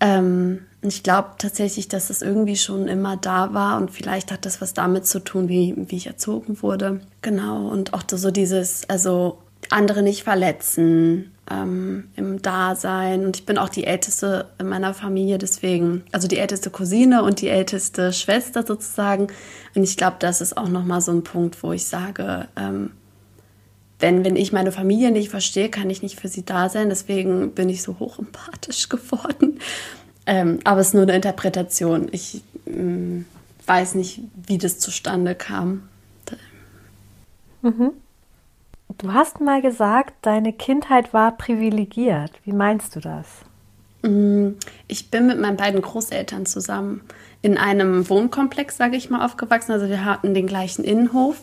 Ähm, 0.00 0.66
ich 0.82 1.02
glaube 1.02 1.30
tatsächlich, 1.38 1.88
dass 1.88 2.10
es 2.10 2.22
irgendwie 2.22 2.56
schon 2.56 2.88
immer 2.88 3.16
da 3.16 3.52
war 3.52 3.76
und 3.76 3.90
vielleicht 3.90 4.32
hat 4.32 4.46
das 4.46 4.60
was 4.60 4.72
damit 4.72 5.06
zu 5.06 5.20
tun, 5.20 5.48
wie, 5.48 5.74
wie 5.76 5.96
ich 5.96 6.06
erzogen 6.06 6.62
wurde. 6.62 7.00
Genau, 7.22 7.68
und 7.68 7.92
auch 7.92 8.02
so 8.08 8.30
dieses, 8.30 8.88
also 8.88 9.38
andere 9.68 10.02
nicht 10.02 10.24
verletzen 10.24 11.32
ähm, 11.50 12.08
im 12.16 12.40
Dasein. 12.40 13.26
Und 13.26 13.36
ich 13.36 13.46
bin 13.46 13.58
auch 13.58 13.68
die 13.68 13.84
Älteste 13.84 14.46
in 14.58 14.68
meiner 14.68 14.94
Familie, 14.94 15.36
deswegen, 15.36 16.02
also 16.12 16.28
die 16.28 16.38
älteste 16.38 16.70
Cousine 16.70 17.22
und 17.22 17.42
die 17.42 17.48
älteste 17.48 18.12
Schwester 18.12 18.64
sozusagen. 18.66 19.28
Und 19.74 19.82
ich 19.82 19.96
glaube, 19.96 20.16
das 20.18 20.40
ist 20.40 20.56
auch 20.56 20.68
nochmal 20.68 21.02
so 21.02 21.12
ein 21.12 21.24
Punkt, 21.24 21.62
wo 21.62 21.72
ich 21.72 21.86
sage, 21.86 22.48
ähm, 22.56 22.92
denn 24.02 24.24
wenn 24.24 24.36
ich 24.36 24.52
meine 24.52 24.72
Familie 24.72 25.10
nicht 25.10 25.30
verstehe, 25.30 25.68
kann 25.68 25.90
ich 25.90 26.02
nicht 26.02 26.18
für 26.18 26.28
sie 26.28 26.44
da 26.44 26.68
sein. 26.68 26.88
Deswegen 26.88 27.52
bin 27.52 27.68
ich 27.68 27.82
so 27.82 27.98
hochempathisch 27.98 28.88
geworden. 28.88 29.60
Ähm, 30.26 30.60
aber 30.64 30.80
es 30.80 30.88
ist 30.88 30.94
nur 30.94 31.04
eine 31.04 31.16
Interpretation. 31.16 32.08
Ich 32.12 32.42
ähm, 32.66 33.26
weiß 33.66 33.94
nicht, 33.94 34.20
wie 34.46 34.58
das 34.58 34.78
zustande 34.78 35.34
kam. 35.34 35.88
Mhm. 37.62 37.92
Du 38.98 39.12
hast 39.12 39.40
mal 39.40 39.62
gesagt, 39.62 40.14
deine 40.22 40.52
Kindheit 40.52 41.12
war 41.14 41.36
privilegiert. 41.36 42.32
Wie 42.44 42.52
meinst 42.52 42.96
du 42.96 43.00
das? 43.00 43.26
Mm, 44.02 44.50
ich 44.88 45.10
bin 45.10 45.26
mit 45.26 45.38
meinen 45.40 45.56
beiden 45.56 45.80
Großeltern 45.80 46.46
zusammen 46.46 47.02
in 47.42 47.56
einem 47.56 48.08
Wohnkomplex, 48.08 48.76
sage 48.76 48.96
ich 48.96 49.10
mal, 49.10 49.24
aufgewachsen. 49.24 49.72
Also 49.72 49.88
wir 49.88 50.04
hatten 50.04 50.34
den 50.34 50.46
gleichen 50.46 50.84
Innenhof. 50.84 51.36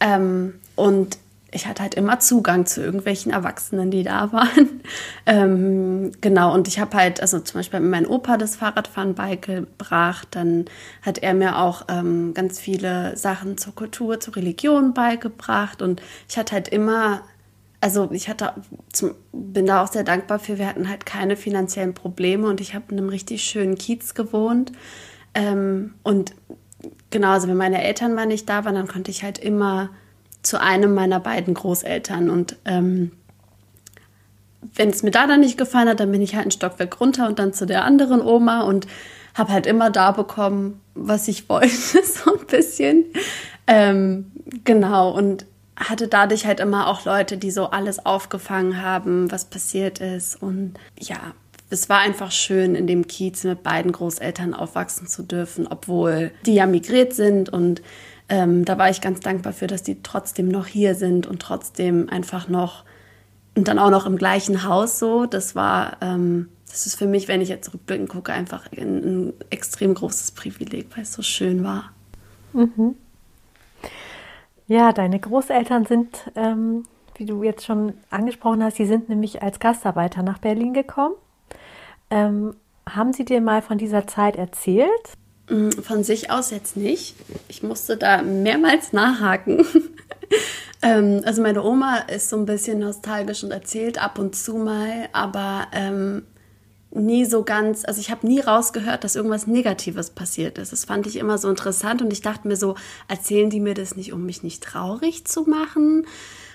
Ähm, 0.00 0.54
und 0.76 1.18
ich 1.52 1.66
hatte 1.66 1.82
halt 1.82 1.94
immer 1.94 2.20
Zugang 2.20 2.66
zu 2.66 2.82
irgendwelchen 2.82 3.32
Erwachsenen, 3.32 3.90
die 3.90 4.02
da 4.02 4.32
waren. 4.32 4.80
ähm, 5.26 6.12
genau, 6.20 6.54
und 6.54 6.68
ich 6.68 6.78
habe 6.78 6.96
halt, 6.96 7.20
also 7.20 7.40
zum 7.40 7.58
Beispiel 7.58 7.80
mein 7.80 8.06
Opa 8.06 8.36
das 8.36 8.56
Fahrradfahren 8.56 9.14
beigebracht, 9.14 10.28
dann 10.30 10.66
hat 11.02 11.18
er 11.18 11.34
mir 11.34 11.58
auch 11.58 11.86
ähm, 11.88 12.34
ganz 12.34 12.60
viele 12.60 13.16
Sachen 13.16 13.58
zur 13.58 13.74
Kultur, 13.74 14.20
zur 14.20 14.36
Religion 14.36 14.94
beigebracht. 14.94 15.82
Und 15.82 16.00
ich 16.28 16.38
hatte 16.38 16.52
halt 16.52 16.68
immer, 16.68 17.22
also 17.80 18.08
ich 18.12 18.28
hatte, 18.28 18.52
zum, 18.92 19.14
bin 19.32 19.66
da 19.66 19.82
auch 19.82 19.90
sehr 19.90 20.04
dankbar 20.04 20.38
für, 20.38 20.58
wir 20.58 20.68
hatten 20.68 20.88
halt 20.88 21.04
keine 21.04 21.36
finanziellen 21.36 21.94
Probleme 21.94 22.46
und 22.46 22.60
ich 22.60 22.74
habe 22.74 22.86
in 22.90 22.98
einem 22.98 23.08
richtig 23.08 23.42
schönen 23.42 23.76
Kiez 23.76 24.14
gewohnt. 24.14 24.70
Ähm, 25.34 25.94
und 26.04 26.34
genau, 27.10 27.32
also 27.32 27.48
wenn 27.48 27.56
meine 27.56 27.82
Eltern 27.82 28.14
mal 28.14 28.26
nicht 28.26 28.48
da 28.48 28.64
waren, 28.64 28.74
dann 28.76 28.88
konnte 28.88 29.10
ich 29.10 29.24
halt 29.24 29.38
immer 29.38 29.90
zu 30.42 30.60
einem 30.60 30.94
meiner 30.94 31.20
beiden 31.20 31.54
Großeltern. 31.54 32.30
Und 32.30 32.56
ähm, 32.64 33.12
wenn 34.74 34.90
es 34.90 35.02
mir 35.02 35.10
da 35.10 35.26
dann 35.26 35.40
nicht 35.40 35.58
gefallen 35.58 35.88
hat, 35.88 36.00
dann 36.00 36.12
bin 36.12 36.22
ich 36.22 36.34
halt 36.34 36.46
ein 36.46 36.50
Stockwerk 36.50 37.00
runter 37.00 37.26
und 37.26 37.38
dann 37.38 37.52
zu 37.52 37.66
der 37.66 37.84
anderen 37.84 38.20
Oma 38.20 38.62
und 38.62 38.86
habe 39.34 39.52
halt 39.52 39.66
immer 39.66 39.90
da 39.90 40.12
bekommen, 40.12 40.80
was 40.94 41.28
ich 41.28 41.48
wollte, 41.48 41.68
so 42.04 42.38
ein 42.38 42.46
bisschen. 42.46 43.04
Ähm, 43.66 44.32
genau, 44.64 45.10
und 45.10 45.46
hatte 45.76 46.08
dadurch 46.08 46.44
halt 46.44 46.60
immer 46.60 46.88
auch 46.88 47.04
Leute, 47.04 47.38
die 47.38 47.50
so 47.50 47.66
alles 47.66 48.04
aufgefangen 48.04 48.82
haben, 48.82 49.30
was 49.30 49.46
passiert 49.46 49.98
ist. 49.98 50.40
Und 50.42 50.74
ja, 50.98 51.18
es 51.70 51.88
war 51.88 52.00
einfach 52.00 52.32
schön, 52.32 52.74
in 52.74 52.86
dem 52.86 53.06
Kiez 53.06 53.44
mit 53.44 53.62
beiden 53.62 53.92
Großeltern 53.92 54.52
aufwachsen 54.52 55.06
zu 55.06 55.22
dürfen, 55.22 55.66
obwohl 55.66 56.32
die 56.44 56.54
ja 56.54 56.66
migriert 56.66 57.14
sind 57.14 57.48
und 57.48 57.80
ähm, 58.30 58.64
da 58.64 58.78
war 58.78 58.88
ich 58.88 59.00
ganz 59.00 59.20
dankbar 59.20 59.52
für, 59.52 59.66
dass 59.66 59.82
die 59.82 60.02
trotzdem 60.02 60.48
noch 60.48 60.66
hier 60.66 60.94
sind 60.94 61.26
und 61.26 61.42
trotzdem 61.42 62.08
einfach 62.08 62.48
noch 62.48 62.84
und 63.56 63.68
dann 63.68 63.78
auch 63.78 63.90
noch 63.90 64.06
im 64.06 64.16
gleichen 64.16 64.64
Haus 64.64 64.98
so. 64.98 65.26
Das 65.26 65.54
war, 65.56 65.96
ähm, 66.00 66.48
das 66.68 66.86
ist 66.86 66.94
für 66.94 67.06
mich, 67.06 67.26
wenn 67.28 67.40
ich 67.40 67.48
jetzt 67.48 67.74
rückblickend 67.74 68.08
gucke, 68.08 68.32
einfach 68.32 68.70
ein, 68.72 69.28
ein 69.28 69.32
extrem 69.50 69.94
großes 69.94 70.30
Privileg, 70.30 70.86
weil 70.94 71.02
es 71.02 71.12
so 71.12 71.22
schön 71.22 71.64
war. 71.64 71.90
Mhm. 72.52 72.94
Ja, 74.68 74.92
deine 74.92 75.18
Großeltern 75.18 75.84
sind, 75.86 76.30
ähm, 76.36 76.84
wie 77.16 77.26
du 77.26 77.42
jetzt 77.42 77.64
schon 77.66 77.94
angesprochen 78.10 78.62
hast, 78.62 78.76
sie 78.76 78.86
sind 78.86 79.08
nämlich 79.08 79.42
als 79.42 79.58
Gastarbeiter 79.58 80.22
nach 80.22 80.38
Berlin 80.38 80.72
gekommen. 80.72 81.16
Ähm, 82.08 82.54
haben 82.88 83.12
sie 83.12 83.24
dir 83.24 83.40
mal 83.40 83.62
von 83.62 83.78
dieser 83.78 84.06
Zeit 84.06 84.36
erzählt? 84.36 84.88
Mm, 85.50 85.70
von 85.70 86.04
sich 86.04 86.30
aus 86.30 86.50
jetzt 86.50 86.76
nicht. 86.76 87.16
Ich 87.48 87.62
musste 87.62 87.96
da 87.96 88.22
mehrmals 88.22 88.92
nachhaken. 88.92 89.66
ähm, 90.82 91.22
also 91.24 91.42
meine 91.42 91.62
Oma 91.62 91.98
ist 91.98 92.30
so 92.30 92.36
ein 92.36 92.46
bisschen 92.46 92.78
nostalgisch 92.78 93.42
und 93.42 93.50
erzählt 93.50 94.02
ab 94.02 94.18
und 94.18 94.36
zu 94.36 94.54
mal, 94.54 95.08
aber 95.12 95.66
ähm, 95.72 96.22
nie 96.92 97.24
so 97.24 97.42
ganz, 97.42 97.84
also 97.84 98.00
ich 98.00 98.10
habe 98.10 98.26
nie 98.26 98.40
rausgehört, 98.40 99.02
dass 99.02 99.16
irgendwas 99.16 99.46
Negatives 99.46 100.10
passiert 100.10 100.58
ist. 100.58 100.72
Das 100.72 100.84
fand 100.84 101.06
ich 101.06 101.16
immer 101.16 101.36
so 101.36 101.48
interessant 101.48 102.00
und 102.00 102.12
ich 102.12 102.20
dachte 102.20 102.46
mir 102.46 102.56
so, 102.56 102.76
erzählen 103.08 103.50
die 103.50 103.60
mir 103.60 103.74
das 103.74 103.96
nicht, 103.96 104.12
um 104.12 104.24
mich 104.24 104.42
nicht 104.42 104.62
traurig 104.62 105.24
zu 105.24 105.42
machen? 105.42 106.06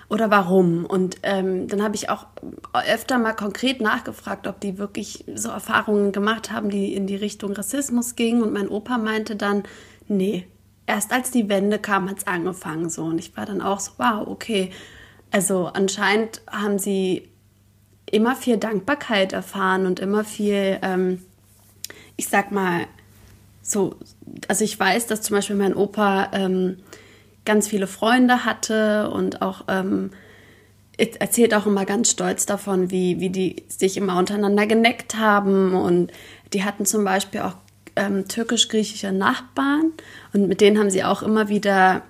Oder 0.07 0.29
warum? 0.29 0.85
Und 0.85 1.17
ähm, 1.23 1.67
dann 1.67 1.81
habe 1.81 1.95
ich 1.95 2.09
auch 2.09 2.27
öfter 2.73 3.17
mal 3.17 3.33
konkret 3.33 3.81
nachgefragt, 3.81 4.45
ob 4.47 4.59
die 4.59 4.77
wirklich 4.77 5.25
so 5.33 5.49
Erfahrungen 5.49 6.11
gemacht 6.11 6.51
haben, 6.51 6.69
die 6.69 6.93
in 6.93 7.07
die 7.07 7.15
Richtung 7.15 7.53
Rassismus 7.53 8.15
gingen. 8.15 8.43
Und 8.43 8.53
mein 8.53 8.69
Opa 8.69 8.97
meinte 8.97 9.35
dann, 9.35 9.63
nee, 10.07 10.45
erst 10.85 11.11
als 11.11 11.31
die 11.31 11.49
Wende 11.49 11.79
kam, 11.79 12.09
hat 12.09 12.19
es 12.19 12.27
angefangen 12.27 12.89
so. 12.89 13.05
Und 13.05 13.17
ich 13.17 13.35
war 13.35 13.45
dann 13.45 13.61
auch 13.61 13.79
so, 13.79 13.93
wow, 13.97 14.27
okay. 14.27 14.69
Also 15.31 15.67
anscheinend 15.67 16.41
haben 16.51 16.77
sie 16.77 17.27
immer 18.11 18.35
viel 18.35 18.57
Dankbarkeit 18.57 19.33
erfahren 19.33 19.87
und 19.87 19.99
immer 19.99 20.23
viel, 20.23 20.77
ähm, 20.83 21.21
ich 22.15 22.27
sag 22.27 22.51
mal, 22.51 22.85
so, 23.63 23.95
also 24.47 24.63
ich 24.63 24.79
weiß, 24.79 25.07
dass 25.07 25.23
zum 25.23 25.35
Beispiel 25.35 25.55
mein 25.55 25.75
Opa 25.75 26.29
ähm, 26.33 26.77
ganz 27.45 27.67
viele 27.67 27.87
Freunde 27.87 28.45
hatte 28.45 29.09
und 29.09 29.41
auch 29.41 29.65
ähm, 29.67 30.11
erzählt 30.97 31.53
auch 31.53 31.65
immer 31.65 31.85
ganz 31.85 32.09
stolz 32.09 32.45
davon, 32.45 32.89
wie, 32.91 33.19
wie 33.19 33.29
die 33.29 33.63
sich 33.67 33.97
immer 33.97 34.17
untereinander 34.17 34.65
geneckt 34.65 35.15
haben. 35.15 35.73
Und 35.75 36.11
die 36.53 36.63
hatten 36.63 36.85
zum 36.85 37.03
Beispiel 37.03 37.41
auch 37.41 37.55
ähm, 37.95 38.27
türkisch-griechische 38.27 39.11
Nachbarn 39.11 39.91
und 40.33 40.47
mit 40.47 40.61
denen 40.61 40.77
haben 40.77 40.89
sie 40.89 41.03
auch 41.03 41.21
immer 41.21 41.47
wieder 41.49 42.03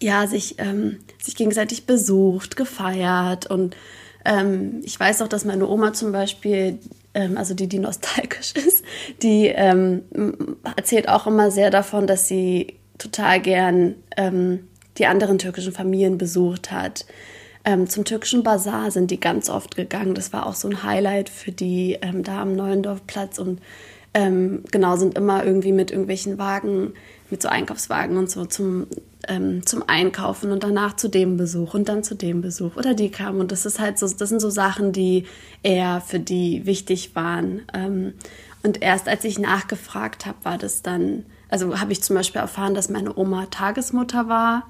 ja, 0.00 0.26
sich, 0.26 0.56
ähm, 0.58 0.98
sich 1.20 1.34
gegenseitig 1.34 1.86
besucht, 1.86 2.56
gefeiert. 2.56 3.46
Und 3.46 3.76
ähm, 4.24 4.80
ich 4.84 4.98
weiß 4.98 5.22
auch, 5.22 5.28
dass 5.28 5.44
meine 5.44 5.66
Oma 5.66 5.92
zum 5.92 6.12
Beispiel, 6.12 6.78
ähm, 7.14 7.36
also 7.36 7.54
die, 7.54 7.68
die 7.68 7.78
nostalgisch 7.78 8.52
ist, 8.66 8.84
die 9.22 9.46
ähm, 9.46 10.02
erzählt 10.76 11.08
auch 11.08 11.26
immer 11.26 11.50
sehr 11.50 11.70
davon, 11.70 12.06
dass 12.06 12.28
sie 12.28 12.74
total 12.98 13.40
gern 13.40 13.94
ähm, 14.16 14.68
die 14.98 15.06
anderen 15.06 15.38
türkischen 15.38 15.72
Familien 15.72 16.18
besucht 16.18 16.70
hat. 16.70 17.06
Ähm, 17.64 17.88
zum 17.88 18.04
türkischen 18.04 18.42
Bazar 18.42 18.90
sind 18.90 19.10
die 19.10 19.18
ganz 19.18 19.48
oft 19.48 19.74
gegangen. 19.74 20.14
Das 20.14 20.32
war 20.32 20.46
auch 20.46 20.54
so 20.54 20.68
ein 20.68 20.82
Highlight 20.82 21.28
für 21.28 21.50
die 21.50 21.98
ähm, 22.02 22.22
da 22.22 22.42
am 22.42 22.54
Neuendorfplatz 22.54 23.38
und 23.38 23.60
ähm, 24.12 24.62
genau 24.70 24.96
sind 24.96 25.16
immer 25.16 25.44
irgendwie 25.44 25.72
mit 25.72 25.90
irgendwelchen 25.90 26.38
Wagen, 26.38 26.92
mit 27.30 27.42
so 27.42 27.48
Einkaufswagen 27.48 28.16
und 28.16 28.30
so 28.30 28.44
zum, 28.44 28.86
ähm, 29.26 29.66
zum 29.66 29.82
Einkaufen 29.86 30.52
und 30.52 30.62
danach 30.62 30.94
zu 30.94 31.08
dem 31.08 31.36
Besuch 31.36 31.74
und 31.74 31.88
dann 31.88 32.04
zu 32.04 32.14
dem 32.14 32.40
Besuch 32.40 32.76
oder 32.76 32.94
die 32.94 33.10
kamen 33.10 33.40
und 33.40 33.50
das 33.50 33.66
ist 33.66 33.80
halt 33.80 33.98
so, 33.98 34.06
das 34.06 34.28
sind 34.28 34.40
so 34.40 34.50
Sachen, 34.50 34.92
die 34.92 35.24
eher 35.62 36.00
für 36.00 36.20
die 36.20 36.64
wichtig 36.66 37.16
waren. 37.16 37.62
Ähm, 37.72 38.12
und 38.62 38.82
erst 38.82 39.08
als 39.08 39.24
ich 39.24 39.38
nachgefragt 39.38 40.26
habe, 40.26 40.38
war 40.44 40.58
das 40.58 40.82
dann, 40.82 41.24
also 41.48 41.80
habe 41.80 41.92
ich 41.92 42.02
zum 42.02 42.16
Beispiel 42.16 42.40
erfahren, 42.40 42.74
dass 42.74 42.88
meine 42.88 43.16
Oma 43.16 43.46
Tagesmutter 43.46 44.28
war 44.28 44.64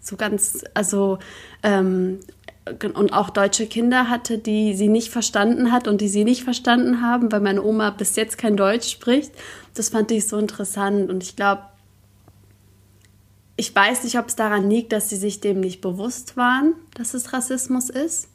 so 0.00 0.16
ganz, 0.16 0.64
also 0.74 1.18
ähm, 1.62 2.20
und 2.94 3.12
auch 3.12 3.30
deutsche 3.30 3.66
Kinder 3.66 4.08
hatte, 4.08 4.38
die 4.38 4.74
sie 4.74 4.88
nicht 4.88 5.10
verstanden 5.10 5.70
hat 5.70 5.86
und 5.86 6.00
die 6.00 6.08
sie 6.08 6.24
nicht 6.24 6.44
verstanden 6.44 7.02
haben, 7.02 7.30
weil 7.30 7.40
meine 7.40 7.62
Oma 7.62 7.90
bis 7.90 8.16
jetzt 8.16 8.38
kein 8.38 8.56
Deutsch 8.56 8.90
spricht. 8.90 9.32
Das 9.74 9.90
fand 9.90 10.10
ich 10.10 10.26
so 10.26 10.38
interessant 10.38 11.10
und 11.10 11.22
ich 11.22 11.36
glaube, 11.36 11.62
ich 13.56 13.74
weiß 13.74 14.04
nicht, 14.04 14.18
ob 14.18 14.28
es 14.28 14.36
daran 14.36 14.68
liegt, 14.68 14.92
dass 14.92 15.10
sie 15.10 15.16
sich 15.16 15.40
dem 15.40 15.60
nicht 15.60 15.80
bewusst 15.80 16.36
waren, 16.36 16.74
dass 16.94 17.14
es 17.14 17.32
Rassismus 17.32 17.90
ist, 17.90 18.28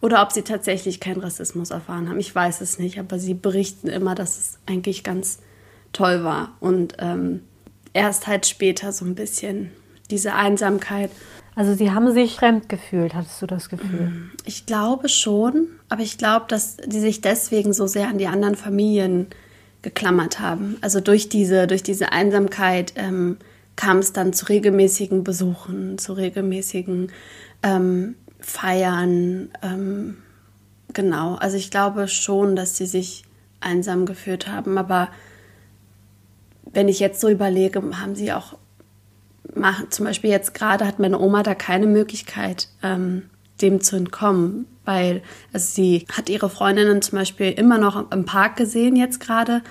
oder 0.00 0.22
ob 0.22 0.32
sie 0.32 0.42
tatsächlich 0.42 1.00
keinen 1.00 1.20
Rassismus 1.20 1.70
erfahren 1.70 2.08
haben. 2.08 2.20
Ich 2.20 2.34
weiß 2.34 2.60
es 2.60 2.78
nicht, 2.78 2.98
aber 2.98 3.18
sie 3.18 3.34
berichten 3.34 3.88
immer, 3.88 4.14
dass 4.14 4.38
es 4.38 4.58
eigentlich 4.66 5.02
ganz 5.04 5.40
toll 5.98 6.22
war 6.22 6.52
und 6.60 6.94
ähm, 7.00 7.42
erst 7.92 8.28
halt 8.28 8.46
später 8.46 8.92
so 8.92 9.04
ein 9.04 9.16
bisschen 9.16 9.70
diese 10.10 10.34
Einsamkeit. 10.34 11.10
Also 11.56 11.74
sie 11.74 11.90
haben 11.90 12.12
sich 12.12 12.36
fremd 12.36 12.68
gefühlt, 12.68 13.14
hattest 13.14 13.42
du 13.42 13.46
das 13.46 13.68
Gefühl? 13.68 14.30
Ich 14.44 14.64
glaube 14.64 15.08
schon, 15.08 15.66
aber 15.88 16.02
ich 16.02 16.16
glaube, 16.16 16.46
dass 16.48 16.76
die 16.76 17.00
sich 17.00 17.20
deswegen 17.20 17.72
so 17.72 17.88
sehr 17.88 18.08
an 18.08 18.18
die 18.18 18.28
anderen 18.28 18.54
Familien 18.54 19.26
geklammert 19.82 20.38
haben. 20.38 20.76
Also 20.82 21.00
durch 21.00 21.28
diese, 21.28 21.66
durch 21.66 21.82
diese 21.82 22.12
Einsamkeit 22.12 22.92
ähm, 22.94 23.38
kam 23.74 23.98
es 23.98 24.12
dann 24.12 24.32
zu 24.32 24.46
regelmäßigen 24.46 25.24
Besuchen, 25.24 25.98
zu 25.98 26.12
regelmäßigen 26.12 27.10
ähm, 27.64 28.14
Feiern. 28.38 29.50
Ähm, 29.62 30.18
genau, 30.94 31.34
also 31.34 31.56
ich 31.56 31.72
glaube 31.72 32.06
schon, 32.06 32.54
dass 32.54 32.76
sie 32.76 32.86
sich 32.86 33.24
einsam 33.60 34.06
gefühlt 34.06 34.46
haben, 34.46 34.78
aber 34.78 35.08
wenn 36.72 36.88
ich 36.88 37.00
jetzt 37.00 37.20
so 37.20 37.28
überlege, 37.28 37.82
haben 38.00 38.14
sie 38.14 38.32
auch 38.32 38.56
machen, 39.54 39.90
zum 39.90 40.04
Beispiel 40.04 40.30
jetzt 40.30 40.54
gerade 40.54 40.86
hat 40.86 40.98
meine 40.98 41.18
Oma 41.18 41.42
da 41.42 41.54
keine 41.54 41.86
Möglichkeit, 41.86 42.68
ähm, 42.82 43.24
dem 43.60 43.80
zu 43.80 43.96
entkommen, 43.96 44.66
weil 44.84 45.22
also 45.52 45.66
sie 45.66 46.06
hat 46.12 46.28
ihre 46.28 46.48
Freundinnen 46.48 47.02
zum 47.02 47.18
Beispiel 47.18 47.50
immer 47.52 47.78
noch 47.78 48.10
im 48.12 48.24
Park 48.24 48.56
gesehen 48.56 48.96
jetzt 48.96 49.20
gerade. 49.20 49.62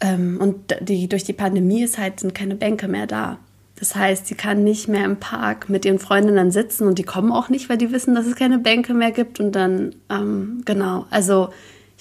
Ähm, 0.00 0.38
und 0.40 0.76
die, 0.80 1.08
durch 1.08 1.24
die 1.24 1.32
Pandemie 1.32 1.82
ist 1.82 1.98
halt, 1.98 2.20
sind 2.20 2.34
keine 2.34 2.54
Bänke 2.54 2.88
mehr 2.88 3.06
da. 3.06 3.38
Das 3.78 3.94
heißt, 3.94 4.26
sie 4.26 4.34
kann 4.34 4.64
nicht 4.64 4.88
mehr 4.88 5.04
im 5.04 5.18
Park 5.18 5.68
mit 5.68 5.84
ihren 5.84 5.98
Freundinnen 5.98 6.50
sitzen 6.50 6.86
und 6.86 6.98
die 6.98 7.04
kommen 7.04 7.30
auch 7.30 7.48
nicht, 7.48 7.68
weil 7.68 7.78
die 7.78 7.92
wissen, 7.92 8.14
dass 8.14 8.26
es 8.26 8.34
keine 8.34 8.58
Bänke 8.58 8.92
mehr 8.92 9.12
gibt. 9.12 9.38
Und 9.40 9.52
dann, 9.52 9.94
ähm, 10.10 10.62
genau, 10.64 11.06
also 11.10 11.50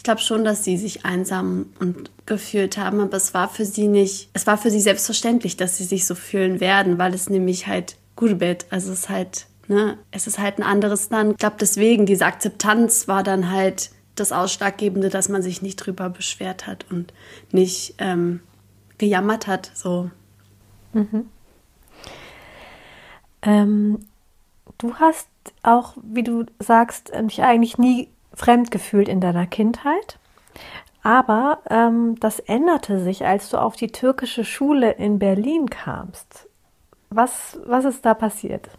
glaube 0.08 0.22
schon, 0.22 0.46
dass 0.46 0.64
sie 0.64 0.78
sich 0.78 1.06
einsam 1.06 1.66
und 1.80 2.12
gefühlt 2.26 2.78
haben, 2.78 3.02
aber 3.02 3.18
es 3.18 3.34
war 3.34 3.50
für 3.50 3.66
sie 3.66 3.90
nicht, 3.90 4.30
es 4.32 4.48
war 4.48 4.58
für 4.58 4.72
sie 4.72 4.80
selbstverständlich, 4.80 5.58
dass 5.58 5.76
sie 5.76 5.84
sich 5.84 6.08
so 6.08 6.16
fühlen 6.16 6.62
werden, 6.62 6.98
weil 6.98 7.14
es 7.14 7.30
nämlich 7.30 7.68
halt 7.68 7.98
Gurbet, 8.16 8.66
also 8.70 8.94
es 8.94 9.00
ist 9.00 9.10
halt, 9.10 9.48
ne, 9.68 9.98
es 10.12 10.26
ist 10.26 10.40
halt 10.40 10.60
ein 10.60 10.64
anderes 10.64 11.10
Land. 11.10 11.34
Ich 11.34 11.38
glaube 11.40 11.58
deswegen, 11.60 12.06
diese 12.06 12.26
Akzeptanz 12.26 13.10
war 13.10 13.22
dann 13.22 13.52
halt 13.52 13.92
das 14.16 14.32
Ausschlaggebende, 14.32 15.10
dass 15.10 15.28
man 15.28 15.42
sich 15.42 15.62
nicht 15.62 15.76
drüber 15.76 16.10
beschwert 16.10 16.68
hat 16.68 16.86
und 16.90 17.14
nicht 17.52 17.96
ähm, 17.98 18.40
gejammert 18.98 19.46
hat, 19.46 19.72
so. 19.74 20.10
Mhm. 20.94 21.25
Ähm, 23.42 24.00
du 24.77 24.96
hast 24.96 25.27
auch, 25.64 25.98
wie 26.01 26.24
du 26.24 26.46
sagst, 26.60 27.12
dich 27.14 27.42
eigentlich 27.44 27.77
nie 27.77 28.08
fremd 28.38 28.72
gefühlt 28.72 29.10
in 29.10 29.20
deiner 29.20 29.48
Kindheit. 29.48 30.20
Aber 31.02 31.60
ähm, 31.70 32.20
das 32.20 32.40
änderte 32.40 33.04
sich, 33.04 33.26
als 33.26 33.50
du 33.50 33.58
auf 33.58 33.76
die 33.76 33.88
türkische 33.88 34.46
Schule 34.46 34.92
in 34.92 35.20
Berlin 35.20 35.70
kamst. 35.70 36.48
Was, 37.10 37.58
was 37.66 37.86
ist 37.86 38.06
da 38.06 38.14
passiert? 38.14 38.70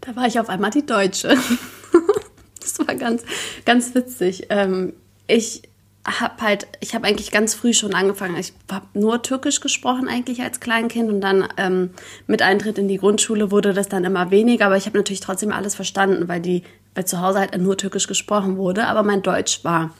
Da 0.00 0.16
war 0.16 0.26
ich 0.26 0.40
auf 0.40 0.48
einmal 0.48 0.70
die 0.70 0.86
Deutsche. 0.86 1.28
das 2.60 2.78
war 2.86 2.94
ganz, 2.94 3.24
ganz 3.64 3.94
witzig. 3.94 4.46
Ähm, 4.50 4.94
ich 5.26 5.62
habe 6.04 6.42
halt, 6.42 6.66
ich 6.80 6.94
habe 6.94 7.06
eigentlich 7.06 7.30
ganz 7.30 7.54
früh 7.54 7.72
schon 7.72 7.94
angefangen. 7.94 8.36
Ich 8.36 8.52
habe 8.70 8.86
nur 8.94 9.22
Türkisch 9.22 9.60
gesprochen 9.60 10.08
eigentlich 10.08 10.42
als 10.42 10.58
Kleinkind 10.58 11.08
und 11.08 11.20
dann 11.20 11.46
ähm, 11.56 11.90
mit 12.26 12.42
Eintritt 12.42 12.78
in 12.78 12.88
die 12.88 12.98
Grundschule 12.98 13.50
wurde 13.50 13.72
das 13.72 13.88
dann 13.88 14.04
immer 14.04 14.30
weniger, 14.30 14.66
aber 14.66 14.76
ich 14.76 14.86
habe 14.86 14.98
natürlich 14.98 15.20
trotzdem 15.20 15.52
alles 15.52 15.74
verstanden, 15.74 16.26
weil 16.26 16.40
die, 16.40 16.64
weil 16.94 17.04
zu 17.04 17.20
Hause 17.20 17.38
halt 17.38 17.56
nur 17.56 17.76
Türkisch 17.76 18.08
gesprochen 18.08 18.56
wurde, 18.56 18.86
aber 18.86 19.04
mein 19.04 19.22
Deutsch 19.22 19.62
war 19.64 19.90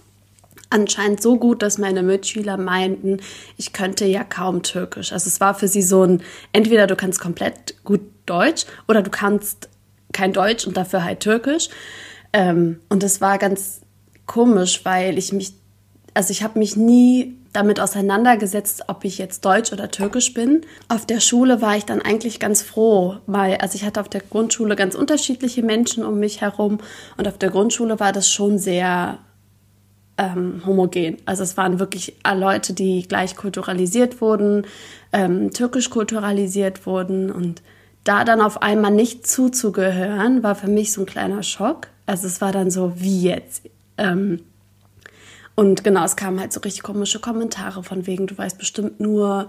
anscheinend 0.71 1.23
so 1.23 1.37
gut, 1.37 1.63
dass 1.63 1.79
meine 1.79 2.03
Mitschüler 2.03 2.57
meinten, 2.57 3.21
ich 3.57 3.73
könnte 3.73 4.05
ja 4.05 4.25
kaum 4.25 4.63
Türkisch. 4.63 5.13
Also 5.13 5.29
es 5.29 5.41
war 5.41 5.55
für 5.55 5.69
sie 5.69 5.83
so 5.83 6.03
ein, 6.03 6.23
entweder 6.53 6.87
du 6.87 6.97
kannst 6.97 7.21
komplett 7.21 7.85
gut 7.85 8.01
Deutsch 8.27 8.65
oder 8.89 9.03
du 9.03 9.11
kannst 9.11 9.69
kein 10.13 10.33
Deutsch 10.33 10.67
und 10.67 10.77
dafür 10.77 11.05
halt 11.05 11.21
Türkisch. 11.21 11.69
Ähm, 12.33 12.81
und 12.89 13.03
das 13.03 13.21
war 13.21 13.39
ganz 13.39 13.83
komisch, 14.27 14.85
weil 14.85 15.19
ich 15.19 15.33
mich 15.33 15.55
also 16.15 16.31
ich 16.31 16.43
habe 16.43 16.59
mich 16.59 16.77
nie 16.77 17.37
damit 17.53 17.81
auseinandergesetzt, 17.81 18.85
ob 18.89 19.05
ich 19.05 19.19
jetzt 19.19 19.45
Deutsch 19.45 19.73
oder 19.73 19.91
Türkisch 19.91 20.33
bin. 20.33 20.63
Auf 20.89 21.07
der 21.07 21.21
Schule 21.21 21.61
war 21.61 21.77
ich 21.77 21.85
dann 21.85 22.01
eigentlich 22.01 22.41
ganz 22.41 22.63
froh, 22.63 23.17
weil 23.27 23.57
also 23.57 23.77
ich 23.77 23.85
hatte 23.85 24.01
auf 24.01 24.09
der 24.09 24.23
Grundschule 24.23 24.75
ganz 24.75 24.95
unterschiedliche 24.95 25.63
Menschen 25.63 26.05
um 26.05 26.19
mich 26.19 26.41
herum 26.41 26.79
und 27.17 27.29
auf 27.29 27.39
der 27.39 27.51
Grundschule 27.51 28.01
war 28.01 28.13
das 28.13 28.31
schon 28.31 28.59
sehr 28.59 29.19
ähm, 30.17 30.63
homogen. 30.67 31.19
Also 31.27 31.43
es 31.43 31.57
waren 31.57 31.79
wirklich 31.79 32.15
Leute, 32.35 32.73
die 32.73 33.07
gleich 33.07 33.37
kulturalisiert 33.37 34.21
wurden, 34.21 34.67
ähm, 35.13 35.51
türkisch 35.53 35.91
kulturalisiert 35.91 36.87
wurden 36.87 37.31
und 37.31 37.63
da 38.05 38.25
dann 38.25 38.41
auf 38.41 38.63
einmal 38.63 38.91
nicht 38.91 39.27
zuzugehören, 39.27 40.43
war 40.43 40.55
für 40.55 40.69
mich 40.69 40.93
so 40.93 41.03
ein 41.03 41.07
kleiner 41.07 41.43
Schock. 41.43 41.89
Also 42.07 42.27
es 42.27 42.41
war 42.41 42.51
dann 42.51 42.71
so, 42.71 42.95
wie 42.97 43.23
jetzt? 43.23 43.63
Ähm, 43.97 44.41
und 45.55 45.85
genau, 45.85 46.05
es 46.05 46.17
kamen 46.17 46.41
halt 46.41 46.53
so 46.53 46.61
richtig 46.61 46.83
komische 46.83 47.21
Kommentare 47.21 47.83
von 47.83 48.07
wegen, 48.07 48.27
du 48.27 48.37
weißt 48.37 48.59
bestimmt 48.59 49.01
nur, 49.01 49.49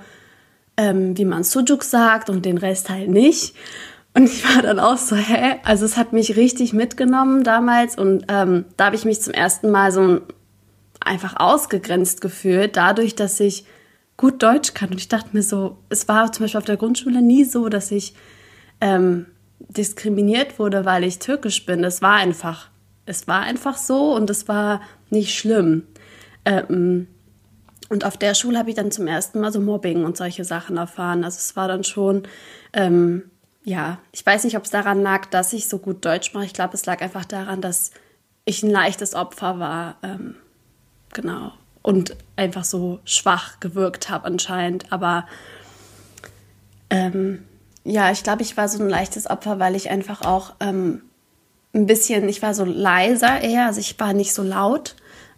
ähm, 0.78 1.18
wie 1.18 1.26
man 1.26 1.44
Sujuk 1.44 1.84
sagt 1.84 2.30
und 2.30 2.46
den 2.46 2.58
Rest 2.58 2.90
halt 2.90 3.10
nicht. 3.10 3.56
Und 4.14 4.26
ich 4.26 4.44
war 4.44 4.62
dann 4.62 4.80
auch 4.80 4.98
so, 4.98 5.16
hä? 5.16 5.56
Also 5.64 5.86
es 5.86 5.98
hat 5.98 6.14
mich 6.14 6.36
richtig 6.36 6.74
mitgenommen 6.74 7.44
damals 7.44 7.98
und 7.98 8.26
ähm, 8.28 8.66
da 8.78 8.86
habe 8.86 8.96
ich 8.96 9.06
mich 9.06 9.22
zum 9.22 9.34
ersten 9.34 9.72
Mal 9.72 9.92
so 9.92 10.22
einfach 11.00 11.36
ausgegrenzt 11.38 12.22
gefühlt, 12.22 12.78
dadurch, 12.78 13.16
dass 13.16 13.40
ich 13.40 13.66
gut 14.18 14.44
Deutsch 14.44 14.74
kann. 14.74 14.90
Und 14.90 14.98
ich 14.98 15.08
dachte 15.08 15.30
mir 15.34 15.44
so, 15.44 15.78
es 15.90 16.08
war 16.08 16.32
zum 16.32 16.44
Beispiel 16.44 16.60
auf 16.60 16.66
der 16.66 16.78
Grundschule 16.78 17.22
nie 17.22 17.44
so, 17.44 17.70
dass 17.70 17.92
ich 17.92 18.14
ähm, 18.82 19.26
diskriminiert 19.60 20.60
wurde, 20.60 20.86
weil 20.86 21.04
ich 21.04 21.20
türkisch 21.20 21.66
bin. 21.66 21.84
Es 21.84 22.02
war 22.02 22.16
einfach, 22.16 22.70
es 23.06 23.28
war 23.28 23.42
einfach 23.42 23.78
so 23.78 24.16
und 24.16 24.30
es 24.30 24.48
war 24.48 24.82
nicht 25.10 25.36
schlimm. 25.36 25.84
Ähm, 26.46 27.08
und 27.90 28.06
auf 28.06 28.18
der 28.18 28.34
Schule 28.34 28.58
habe 28.58 28.70
ich 28.70 28.76
dann 28.76 28.92
zum 28.92 29.08
ersten 29.08 29.40
Mal 29.40 29.52
so 29.52 29.60
Mobbing 29.62 30.04
und 30.04 30.18
solche 30.18 30.44
Sachen 30.44 30.78
erfahren. 30.78 31.24
Also 31.24 31.38
es 31.38 31.56
war 31.56 31.68
dann 31.68 31.84
schon, 31.84 32.24
ähm, 32.74 33.30
ja, 33.64 34.00
ich 34.12 34.26
weiß 34.26 34.44
nicht, 34.46 34.58
ob 34.58 34.64
es 34.64 34.72
daran 34.72 35.02
lag, 35.02 35.28
dass 35.28 35.54
ich 35.54 35.68
so 35.68 35.78
gut 35.78 36.04
Deutsch 36.04 36.34
mache. 36.34 36.46
Ich 36.46 36.54
glaube, 36.54 36.74
es 36.74 36.86
lag 36.86 37.02
einfach 37.02 37.26
daran, 37.26 37.62
dass 37.62 37.92
ich 38.46 38.64
ein 38.64 38.70
leichtes 38.70 39.16
Opfer 39.16 39.60
war. 39.60 39.98
Ähm, 40.02 40.36
genau. 41.14 41.52
Und 41.82 42.16
einfach 42.36 42.64
so 42.64 43.00
schwach 43.06 43.60
gewirkt 43.60 44.10
habe 44.10 44.26
anscheinend. 44.26 44.92
Aber 44.92 45.28
ähm, 46.90 47.44
ja, 47.84 48.12
ich 48.12 48.24
glaube, 48.24 48.42
ich 48.42 48.56
war 48.56 48.70
so 48.70 48.82
ein 48.82 48.90
leichtes 48.90 49.30
Opfer, 49.30 49.60
weil 49.60 49.76
ich 49.76 49.90
einfach 49.90 50.22
auch 50.22 50.54
ähm, 50.62 51.02
ein 51.74 51.86
bisschen, 51.86 52.30
ich 52.30 52.42
war 52.42 52.54
so 52.54 52.66
leiser 52.66 53.42
eher, 53.42 53.68
also 53.68 53.80
ich 53.80 54.00
war 54.00 54.14
nicht 54.14 54.34
so 54.34 54.44
laut 54.44 54.96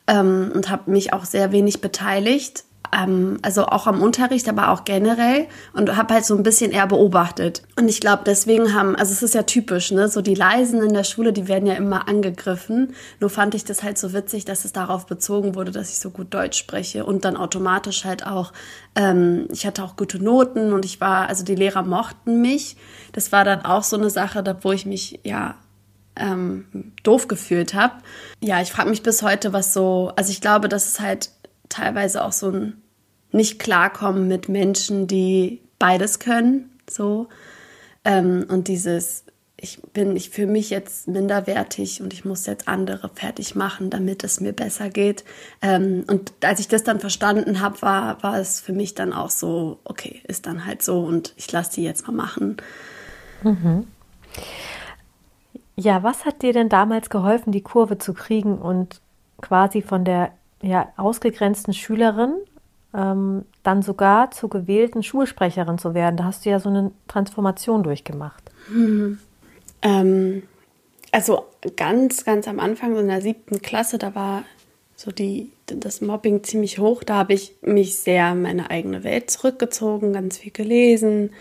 ähm, 0.08 0.52
und 0.54 0.70
habe 0.70 0.92
mich 0.92 1.14
auch 1.14 1.26
sehr 1.26 1.52
wenig 1.52 1.82
beteiligt. 1.82 2.64
Ähm, 2.96 3.40
also 3.42 3.66
auch 3.66 3.88
am 3.88 4.02
Unterricht, 4.02 4.48
aber 4.48 4.70
auch 4.70 4.86
generell 4.86 5.48
und 5.74 5.96
habe 5.98 6.14
halt 6.14 6.26
so 6.26 6.36
ein 6.36 6.44
bisschen 6.44 6.72
eher 6.72 6.88
beobachtet. 6.88 7.64
Und 7.78 7.90
ich 7.90 8.00
glaube, 8.00 8.24
deswegen 8.26 8.74
haben, 8.74 8.96
also 8.96 9.12
es 9.12 9.24
ist 9.24 9.34
ja 9.34 9.44
typisch, 9.44 9.92
ne, 9.92 10.08
so 10.08 10.22
die 10.22 10.36
Leisen 10.36 10.84
in 10.84 10.94
der 10.94 11.04
Schule, 11.04 11.34
die 11.34 11.48
werden 11.48 11.68
ja 11.68 11.74
immer 11.74 12.08
angegriffen. 12.08 12.94
Nur 13.20 13.32
fand 13.32 13.56
ich 13.56 13.66
das 13.66 13.82
halt 13.82 13.98
so 13.98 14.14
witzig, 14.14 14.46
dass 14.46 14.66
es 14.66 14.72
darauf 14.72 15.08
bezogen 15.08 15.56
wurde, 15.56 15.72
dass 15.72 15.90
ich 15.90 16.00
so 16.00 16.12
gut 16.12 16.34
Deutsch 16.34 16.60
spreche 16.60 17.06
und 17.06 17.26
dann 17.26 17.38
automatisch 17.38 18.06
halt 18.06 18.26
auch, 18.26 18.54
ähm, 18.96 19.48
ich 19.52 19.66
hatte 19.66 19.84
auch 19.84 19.96
gute 19.96 20.24
Noten 20.24 20.72
und 20.72 20.86
ich 20.86 21.02
war, 21.02 21.28
also 21.28 21.44
die 21.44 21.56
Lehrer 21.56 21.84
mochten 21.84 22.42
mich. 22.42 22.78
Das 23.14 23.32
war 23.32 23.44
dann 23.44 23.66
auch 23.66 23.84
so 23.84 23.98
eine 23.98 24.10
Sache, 24.12 24.44
da 24.44 24.56
wo 24.62 24.72
ich 24.72 24.86
mich 24.86 25.20
ja 25.24 25.56
ähm, 26.18 26.94
doof 27.04 27.28
gefühlt 27.28 27.74
habe. 27.74 27.96
Ja, 28.42 28.62
ich 28.62 28.72
frage 28.72 28.90
mich 28.90 29.04
bis 29.04 29.22
heute, 29.22 29.54
was 29.54 29.74
so, 29.74 30.12
also 30.16 30.32
ich 30.32 30.42
glaube, 30.42 30.70
dass 30.70 30.88
es 30.88 31.00
halt 31.00 31.32
teilweise 31.70 32.24
auch 32.24 32.32
so 32.32 32.50
ein 32.50 32.82
nicht 33.32 33.60
klarkommen 33.60 34.28
mit 34.28 34.48
Menschen, 34.48 35.08
die 35.08 35.62
beides 35.78 36.20
können, 36.20 36.70
so. 36.90 37.28
Ähm, 38.06 38.46
und 38.48 38.68
dieses, 38.70 39.26
ich 39.58 39.82
bin, 39.94 40.16
ich 40.16 40.30
fühle 40.30 40.52
mich 40.52 40.70
jetzt 40.70 41.08
minderwertig 41.08 42.02
und 42.02 42.14
ich 42.14 42.24
muss 42.24 42.46
jetzt 42.46 42.68
andere 42.68 43.10
fertig 43.14 43.56
machen, 43.56 43.90
damit 43.90 44.24
es 44.24 44.40
mir 44.40 44.54
besser 44.54 44.90
geht. 44.90 45.26
Ähm, 45.62 46.06
und 46.08 46.32
als 46.42 46.60
ich 46.60 46.68
das 46.68 46.84
dann 46.84 47.00
verstanden 47.00 47.60
habe, 47.60 47.82
war, 47.82 48.24
war 48.24 48.40
es 48.40 48.62
für 48.62 48.74
mich 48.74 48.96
dann 48.96 49.12
auch 49.12 49.30
so, 49.30 49.80
okay, 49.84 50.22
ist 50.28 50.46
dann 50.46 50.66
halt 50.66 50.82
so 50.82 51.02
und 51.02 51.34
ich 51.36 51.52
lasse 51.52 51.74
die 51.76 51.84
jetzt 51.84 52.08
mal 52.08 52.14
machen. 52.14 52.58
Mhm. 53.44 53.88
Ja, 55.76 56.04
was 56.04 56.26
hat 56.26 56.42
dir 56.42 56.54
denn 56.54 56.70
damals 56.70 57.10
geholfen, 57.10 57.52
die 57.52 57.62
Kurve 57.62 57.98
zu 57.98 58.14
kriegen 58.14 58.58
und 58.58 59.02
quasi 59.42 59.82
von 59.82 60.06
der 60.06 60.32
ja, 60.62 60.88
ausgegrenzten 60.96 61.74
Schülerin 61.74 62.34
ähm, 62.94 63.44
dann 63.64 63.82
sogar 63.82 64.32
zur 64.32 64.50
gewählten 64.50 65.04
Schulsprecherin 65.04 65.78
zu 65.78 65.94
werden? 65.94 66.16
Da 66.16 66.24
hast 66.24 66.46
du 66.46 66.50
ja 66.50 66.60
so 66.60 66.70
eine 66.70 66.92
Transformation 67.08 67.84
durchgemacht. 67.84 68.44
Mhm. 68.70 69.20
Ähm, 69.82 70.44
also 71.12 71.46
ganz, 71.76 72.26
ganz 72.26 72.48
am 72.48 72.60
Anfang, 72.60 72.98
in 72.98 73.08
der 73.08 73.22
siebten 73.22 73.62
Klasse, 73.62 73.98
da 73.98 74.16
war 74.16 74.44
so 74.96 75.12
die, 75.12 75.52
das 75.66 76.02
Mobbing 76.02 76.44
ziemlich 76.44 76.80
hoch. 76.80 77.04
Da 77.04 77.16
habe 77.16 77.34
ich 77.34 77.56
mich 77.62 77.98
sehr 77.98 78.32
in 78.32 78.42
meine 78.42 78.70
eigene 78.70 79.04
Welt 79.04 79.30
zurückgezogen, 79.30 80.14
ganz 80.14 80.38
viel 80.38 80.52
gelesen, 80.52 81.32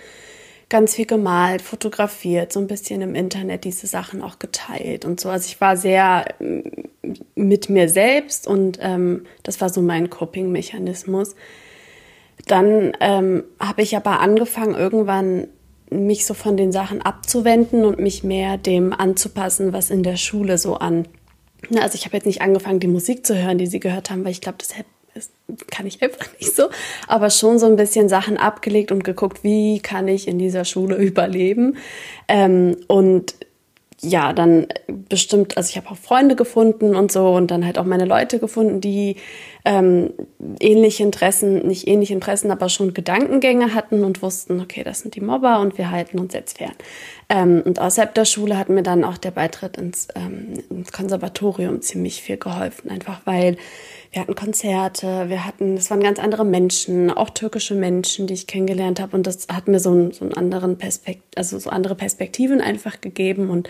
ganz 0.69 0.95
viel 0.95 1.07
gemalt, 1.07 1.63
fotografiert, 1.63 2.53
so 2.53 2.61
ein 2.61 2.67
bisschen 2.67 3.03
im 3.03 3.15
Internet 3.15 3.65
diese 3.65 3.87
Sachen 3.87 4.23
auch 4.23 4.39
geteilt 4.39 5.05
und 5.05 5.21
so. 5.21 5.29
Also 5.29 5.47
ich 5.47 5.61
war 5.61 5.77
sehr 5.77 6.27
mm, 6.41 6.61
mit 7.35 7.69
mir 7.69 7.89
selbst 7.89 8.47
und 8.47 8.79
ähm, 8.81 9.27
das 9.43 9.61
war 9.61 9.69
so 9.69 9.83
mein 9.83 10.11
Coping-Mechanismus. 10.11 11.35
Dann 12.47 12.97
ähm, 13.01 13.45
habe 13.61 13.83
ich 13.83 13.97
aber 13.97 14.21
angefangen, 14.21 14.75
irgendwann 14.75 15.49
mich 15.91 16.27
so 16.27 16.35
von 16.35 16.57
den 16.57 16.73
Sachen 16.73 17.03
abzuwenden 17.03 17.85
und 17.85 17.99
mich 17.99 18.25
mehr 18.25 18.57
dem 18.57 18.93
anzupassen, 18.93 19.73
was 19.73 19.91
in 19.91 20.03
der 20.03 20.17
Schule 20.17 20.59
so 20.59 20.77
an. 20.77 21.07
Also 21.77 21.95
ich 21.95 22.05
habe 22.05 22.17
jetzt 22.17 22.27
nicht 22.27 22.43
angefangen, 22.43 22.81
die 22.81 22.89
Musik 22.89 23.25
zu 23.25 23.41
hören, 23.41 23.59
die 23.59 23.67
sie 23.67 23.81
gehört 23.81 24.11
haben, 24.11 24.25
weil 24.25 24.33
ich 24.33 24.41
glaube, 24.41 24.59
das 24.59 24.77
das 25.15 25.31
kann 25.71 25.87
ich 25.87 26.03
einfach 26.03 26.27
nicht 26.41 26.55
so, 26.55 26.65
aber 27.07 27.31
schon 27.31 27.59
so 27.59 27.67
ein 27.67 27.77
bisschen 27.77 28.09
Sachen 28.09 28.37
abgelegt 28.37 28.93
und 28.93 29.05
geguckt, 29.05 29.45
wie 29.45 29.81
kann 29.81 30.09
ich 30.09 30.29
in 30.29 30.39
dieser 30.39 30.65
Schule 30.65 30.97
überleben. 30.99 31.77
Ähm, 32.29 32.77
und 32.89 33.35
ja, 34.05 34.33
dann 34.33 34.67
bestimmt, 34.87 35.57
also 35.57 35.71
ich 35.71 35.77
habe 35.77 35.91
auch 35.91 35.97
Freunde 35.97 36.37
gefunden 36.37 36.95
und 36.95 37.11
so 37.11 37.31
und 37.31 37.51
dann 37.51 37.65
halt 37.65 37.79
auch 37.79 37.85
meine 37.85 38.05
Leute 38.05 38.39
gefunden, 38.39 38.81
die 38.81 39.17
ähm, 39.65 40.13
ähnliche 40.61 41.03
Interessen, 41.03 41.67
nicht 41.67 41.89
ähnliche 41.89 42.13
Interessen, 42.13 42.51
aber 42.51 42.69
schon 42.69 42.93
Gedankengänge 42.93 43.75
hatten 43.75 44.05
und 44.05 44.21
wussten, 44.21 44.61
okay, 44.61 44.85
das 44.85 45.01
sind 45.01 45.15
die 45.15 45.21
Mobber 45.21 45.61
und 45.61 45.79
wir 45.79 45.91
halten 45.91 46.19
uns 46.19 46.35
jetzt 46.35 46.59
fern. 46.59 46.75
Ähm, 47.29 47.63
und 47.65 47.81
außerhalb 47.81 48.15
der 48.15 48.27
Schule 48.27 48.59
hat 48.59 48.69
mir 48.69 48.83
dann 48.83 49.05
auch 49.05 49.17
der 49.17 49.31
Beitritt 49.31 49.79
ins, 49.79 50.09
ähm, 50.15 50.63
ins 50.69 50.93
Konservatorium 50.93 51.81
ziemlich 51.81 52.21
viel 52.21 52.37
geholfen, 52.37 52.91
einfach 52.91 53.23
weil 53.25 53.57
wir 54.15 54.23
hatten 54.23 54.37
Konzerte, 54.37 55.29
wir 55.29 55.45
hatten, 55.45 55.77
es 55.77 55.91
waren 55.91 56.01
ganz 56.01 56.21
andere 56.21 56.45
Menschen, 56.45 57.11
auch 57.11 57.31
türkische 57.31 57.75
Menschen, 57.75 58.29
die 58.29 58.35
ich 58.35 58.47
kennengelernt 58.47 59.01
habe 59.01 59.17
und 59.17 59.27
das 59.27 59.49
hat 59.53 59.67
mir 59.67 59.81
so, 59.81 59.91
einen, 59.91 60.13
so 60.13 60.25
einen 60.25 60.35
anderen 60.35 60.79
Perspekt, 60.79 61.37
also 61.37 61.59
so 61.59 61.69
andere 61.69 61.97
Perspektiven 61.97 62.61
einfach 62.61 63.01
gegeben 63.01 63.51
und 63.51 63.69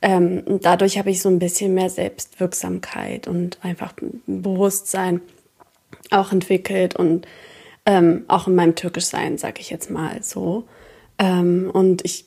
ähm, 0.00 0.42
dadurch 0.62 0.98
habe 0.98 1.10
ich 1.10 1.20
so 1.20 1.28
ein 1.28 1.38
bisschen 1.38 1.74
mehr 1.74 1.90
Selbstwirksamkeit 1.90 3.28
und 3.28 3.58
einfach 3.62 3.92
Bewusstsein 4.26 5.20
auch 6.10 6.32
entwickelt 6.32 6.96
und 6.96 7.26
ähm, 7.84 8.24
auch 8.28 8.46
in 8.46 8.54
meinem 8.54 8.76
Türkischsein, 8.76 9.36
sage 9.36 9.60
ich 9.60 9.70
jetzt 9.70 9.90
mal 9.90 10.22
so. 10.22 10.64
Ähm, 11.18 11.70
und 11.72 12.04
ich 12.04 12.26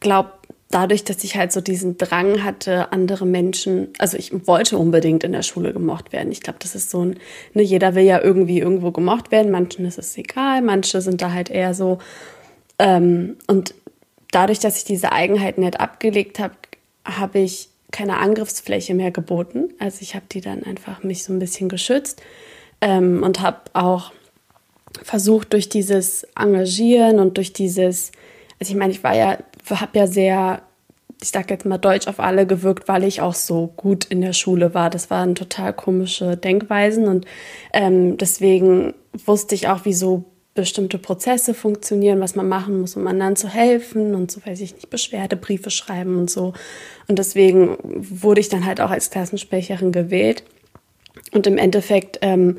glaube, 0.00 0.32
dadurch, 0.70 1.04
dass 1.04 1.24
ich 1.24 1.36
halt 1.36 1.52
so 1.52 1.60
diesen 1.60 1.98
Drang 1.98 2.44
hatte, 2.44 2.92
andere 2.92 3.26
Menschen, 3.26 3.88
also 3.98 4.16
ich 4.16 4.46
wollte 4.46 4.78
unbedingt 4.78 5.24
in 5.24 5.32
der 5.32 5.42
Schule 5.42 5.72
gemocht 5.72 6.12
werden. 6.12 6.30
Ich 6.30 6.40
glaube, 6.40 6.60
das 6.62 6.74
ist 6.76 6.90
so 6.90 7.04
ein, 7.04 7.16
ne, 7.54 7.62
jeder 7.62 7.94
will 7.96 8.04
ja 8.04 8.22
irgendwie 8.22 8.60
irgendwo 8.60 8.92
gemocht 8.92 9.32
werden. 9.32 9.50
Manchen 9.50 9.84
ist 9.84 9.98
es 9.98 10.16
egal, 10.16 10.62
manche 10.62 11.00
sind 11.00 11.22
da 11.22 11.32
halt 11.32 11.50
eher 11.50 11.74
so. 11.74 11.98
Ähm, 12.78 13.36
und 13.48 13.74
dadurch, 14.30 14.60
dass 14.60 14.78
ich 14.78 14.84
diese 14.84 15.10
Eigenheiten 15.10 15.62
nicht 15.62 15.80
abgelegt 15.80 16.38
habe, 16.38 16.54
habe 17.04 17.40
ich 17.40 17.68
keine 17.90 18.18
Angriffsfläche 18.18 18.94
mehr 18.94 19.10
geboten. 19.10 19.70
Also 19.80 19.98
ich 20.02 20.14
habe 20.14 20.26
die 20.30 20.40
dann 20.40 20.62
einfach 20.62 21.02
mich 21.02 21.24
so 21.24 21.32
ein 21.32 21.40
bisschen 21.40 21.68
geschützt 21.68 22.22
ähm, 22.80 23.24
und 23.24 23.40
habe 23.40 23.58
auch 23.72 24.12
versucht 25.02 25.52
durch 25.52 25.68
dieses 25.68 26.24
Engagieren 26.38 27.18
und 27.18 27.36
durch 27.36 27.52
dieses, 27.52 28.12
also 28.60 28.72
ich 28.72 28.78
meine, 28.78 28.92
ich 28.92 29.02
war 29.02 29.16
ja 29.16 29.38
habe 29.68 29.98
ja 29.98 30.06
sehr, 30.06 30.62
ich 31.22 31.28
sage 31.28 31.54
jetzt 31.54 31.66
mal 31.66 31.78
Deutsch 31.78 32.08
auf 32.08 32.20
alle 32.20 32.46
gewirkt, 32.46 32.88
weil 32.88 33.04
ich 33.04 33.20
auch 33.20 33.34
so 33.34 33.72
gut 33.76 34.04
in 34.06 34.20
der 34.20 34.32
Schule 34.32 34.74
war. 34.74 34.90
Das 34.90 35.10
waren 35.10 35.34
total 35.34 35.72
komische 35.72 36.36
Denkweisen 36.36 37.08
und 37.08 37.26
ähm, 37.72 38.16
deswegen 38.16 38.94
wusste 39.26 39.54
ich 39.54 39.68
auch, 39.68 39.84
wie 39.84 39.94
so 39.94 40.24
bestimmte 40.54 40.98
Prozesse 40.98 41.54
funktionieren, 41.54 42.20
was 42.20 42.34
man 42.34 42.48
machen 42.48 42.80
muss, 42.80 42.96
um 42.96 43.06
anderen 43.06 43.36
zu 43.36 43.48
helfen 43.48 44.14
und 44.14 44.30
so 44.30 44.44
weiß 44.44 44.60
ich 44.60 44.74
nicht, 44.74 44.90
Beschwerdebriefe 44.90 45.70
schreiben 45.70 46.18
und 46.18 46.30
so. 46.30 46.54
Und 47.06 47.18
deswegen 47.18 47.76
wurde 47.82 48.40
ich 48.40 48.48
dann 48.48 48.66
halt 48.66 48.80
auch 48.80 48.90
als 48.90 49.10
Klassensprecherin 49.10 49.92
gewählt. 49.92 50.42
Und 51.32 51.46
im 51.46 51.56
Endeffekt 51.56 52.18
ähm, 52.22 52.58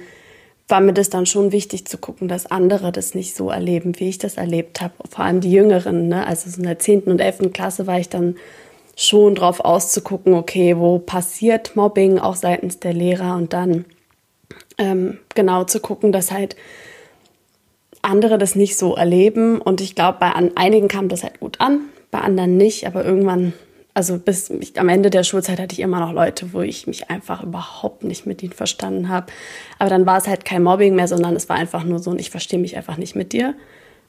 war 0.72 0.82
mir 0.82 0.94
das 0.94 1.10
dann 1.10 1.26
schon 1.26 1.52
wichtig 1.52 1.86
zu 1.86 1.98
gucken, 1.98 2.28
dass 2.28 2.48
andere 2.48 2.92
das 2.92 3.14
nicht 3.14 3.36
so 3.36 3.50
erleben, 3.50 4.00
wie 4.00 4.10
ich 4.10 4.18
das 4.18 4.38
erlebt 4.38 4.82
habe. 4.82 4.94
Vor 5.10 5.26
allem 5.26 5.42
die 5.42 5.52
Jüngeren. 5.52 6.08
Ne? 6.08 6.26
Also 6.26 6.50
in 6.58 6.64
der 6.64 6.80
10. 6.80 7.04
und 7.04 7.20
11. 7.20 7.52
Klasse 7.54 7.86
war 7.88 8.00
ich 8.00 8.10
dann 8.10 8.36
schon 8.96 9.36
drauf 9.36 9.60
auszugucken, 9.60 10.34
okay, 10.34 10.78
wo 10.78 11.00
passiert 11.00 11.76
Mobbing 11.76 12.20
auch 12.20 12.36
seitens 12.36 12.80
der 12.80 12.94
Lehrer 12.94 13.36
und 13.36 13.54
dann 13.54 13.86
ähm, 14.78 15.20
genau 15.36 15.64
zu 15.66 15.80
gucken, 15.80 16.12
dass 16.12 16.32
halt 16.32 16.56
andere 18.02 18.38
das 18.38 18.56
nicht 18.56 18.78
so 18.78 18.96
erleben. 18.96 19.62
Und 19.62 19.82
ich 19.82 19.96
glaube, 19.96 20.18
bei 20.20 20.34
einigen 20.56 20.88
kam 20.88 21.08
das 21.10 21.24
halt 21.24 21.40
gut 21.40 21.60
an, 21.60 21.82
bei 22.10 22.20
anderen 22.20 22.58
nicht, 22.58 22.88
aber 22.88 23.06
irgendwann 23.06 23.54
also 23.94 24.18
bis 24.18 24.50
ich, 24.50 24.80
am 24.80 24.90
Ende 24.90 25.10
der 25.10 25.24
Schulzeit 25.24 25.60
hatte 25.60 25.74
ich 25.74 25.80
immer 25.80 26.00
noch 26.00 26.14
Leute, 26.14 26.54
wo 26.54 26.62
ich 26.62 26.88
mich 26.88 27.10
einfach 27.10 27.44
überhaupt 27.44 28.04
nicht 28.04 28.26
mit 28.26 28.42
ihnen 28.42 28.54
verstanden 28.54 29.10
habe. 29.10 29.28
Aber 29.80 29.90
dann 29.90 30.06
war 30.06 30.18
es 30.18 30.28
halt 30.28 30.46
kein 30.46 30.64
Mobbing 30.64 30.96
mehr, 30.96 31.08
sondern 31.08 31.36
es 31.36 31.50
war 31.50 31.58
einfach 31.58 31.84
nur 31.84 32.00
so, 32.00 32.12
und 32.12 32.20
ich 32.20 32.30
verstehe 32.30 32.60
mich 32.60 32.78
einfach 32.78 32.98
nicht 32.98 33.16
mit 33.16 33.34
dir. 33.34 33.56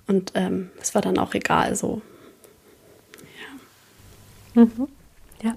Und 0.07 0.33
ähm, 0.35 0.71
es 0.81 0.95
war 0.95 1.03
dann 1.03 1.19
auch 1.19 1.35
egal 1.35 1.75
so. 1.75 2.01
Ja. 4.55 4.63
Mhm. 4.63 4.89
ja. 5.43 5.55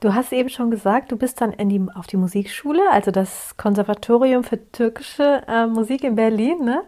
Du 0.00 0.14
hast 0.14 0.32
eben 0.32 0.48
schon 0.48 0.70
gesagt, 0.70 1.12
du 1.12 1.16
bist 1.16 1.40
dann 1.42 1.52
die, 1.68 1.80
auf 1.94 2.06
die 2.06 2.16
Musikschule, 2.16 2.82
also 2.90 3.10
das 3.10 3.56
Konservatorium 3.58 4.44
für 4.44 4.58
türkische 4.72 5.42
äh, 5.46 5.66
Musik 5.66 6.04
in 6.04 6.14
Berlin, 6.14 6.64
ne? 6.64 6.82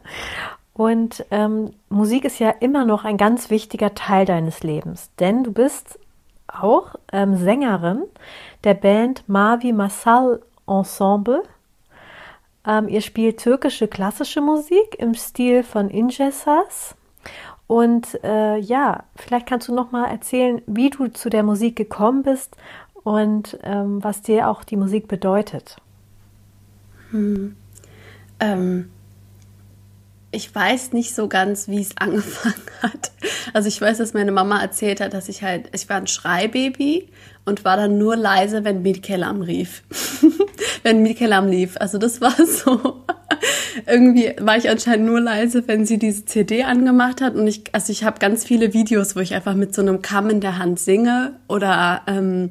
Und 0.74 1.26
ähm, 1.30 1.74
Musik 1.90 2.24
ist 2.24 2.38
ja 2.38 2.48
immer 2.48 2.86
noch 2.86 3.04
ein 3.04 3.18
ganz 3.18 3.50
wichtiger 3.50 3.94
Teil 3.94 4.24
deines 4.24 4.62
Lebens, 4.62 5.10
denn 5.18 5.44
du 5.44 5.52
bist 5.52 5.98
auch 6.52 6.94
ähm, 7.12 7.36
Sängerin 7.36 8.04
der 8.64 8.74
Band 8.74 9.28
Mavi 9.28 9.72
Masal 9.72 10.42
Ensemble. 10.66 11.42
Ähm, 12.66 12.88
ihr 12.88 13.00
spielt 13.00 13.40
türkische 13.40 13.88
klassische 13.88 14.40
Musik 14.40 14.96
im 14.98 15.14
Stil 15.14 15.62
von 15.62 15.90
Ingesas. 15.90 16.94
Und 17.66 18.22
äh, 18.22 18.58
ja, 18.58 19.04
vielleicht 19.16 19.46
kannst 19.46 19.68
du 19.68 19.74
noch 19.74 19.92
mal 19.92 20.06
erzählen, 20.06 20.62
wie 20.66 20.90
du 20.90 21.08
zu 21.08 21.30
der 21.30 21.42
Musik 21.42 21.76
gekommen 21.76 22.22
bist 22.22 22.56
und 23.02 23.58
ähm, 23.62 24.02
was 24.04 24.22
dir 24.22 24.48
auch 24.48 24.64
die 24.64 24.76
Musik 24.76 25.08
bedeutet. 25.08 25.76
Hm. 27.10 27.56
Ähm, 28.40 28.90
ich 30.32 30.52
weiß 30.52 30.94
nicht 30.94 31.14
so 31.14 31.28
ganz, 31.28 31.68
wie 31.68 31.80
es 31.80 31.96
angefangen 31.96 32.54
hat. 32.82 33.12
Also 33.52 33.68
ich 33.68 33.80
weiß, 33.80 33.98
dass 33.98 34.14
meine 34.14 34.32
Mama 34.32 34.60
erzählt 34.60 35.00
hat, 35.00 35.14
dass 35.14 35.28
ich 35.28 35.42
halt, 35.42 35.68
ich 35.74 35.88
war 35.88 35.98
ein 35.98 36.06
Schreibaby 36.06 37.08
und 37.44 37.64
war 37.64 37.76
dann 37.76 37.98
nur 37.98 38.16
leise, 38.16 38.64
wenn 38.64 38.82
Mietkelam 38.82 39.42
rief. 39.42 39.82
wenn 40.82 41.02
Mietkelam 41.02 41.48
lief. 41.48 41.76
Also 41.78 41.98
das 41.98 42.20
war 42.20 42.34
so. 42.46 43.04
Irgendwie 43.86 44.34
war 44.40 44.56
ich 44.56 44.68
anscheinend 44.68 45.06
nur 45.06 45.20
leise, 45.20 45.66
wenn 45.66 45.84
sie 45.86 45.98
diese 45.98 46.24
CD 46.24 46.64
angemacht 46.64 47.20
hat. 47.20 47.34
Und 47.34 47.46
ich, 47.46 47.64
also 47.72 47.92
ich 47.92 48.04
habe 48.04 48.18
ganz 48.18 48.44
viele 48.44 48.72
Videos, 48.74 49.16
wo 49.16 49.20
ich 49.20 49.34
einfach 49.34 49.54
mit 49.54 49.74
so 49.74 49.82
einem 49.82 50.02
Kamm 50.02 50.30
in 50.30 50.40
der 50.40 50.58
Hand 50.58 50.78
singe 50.78 51.34
oder 51.48 52.02
ähm, 52.06 52.50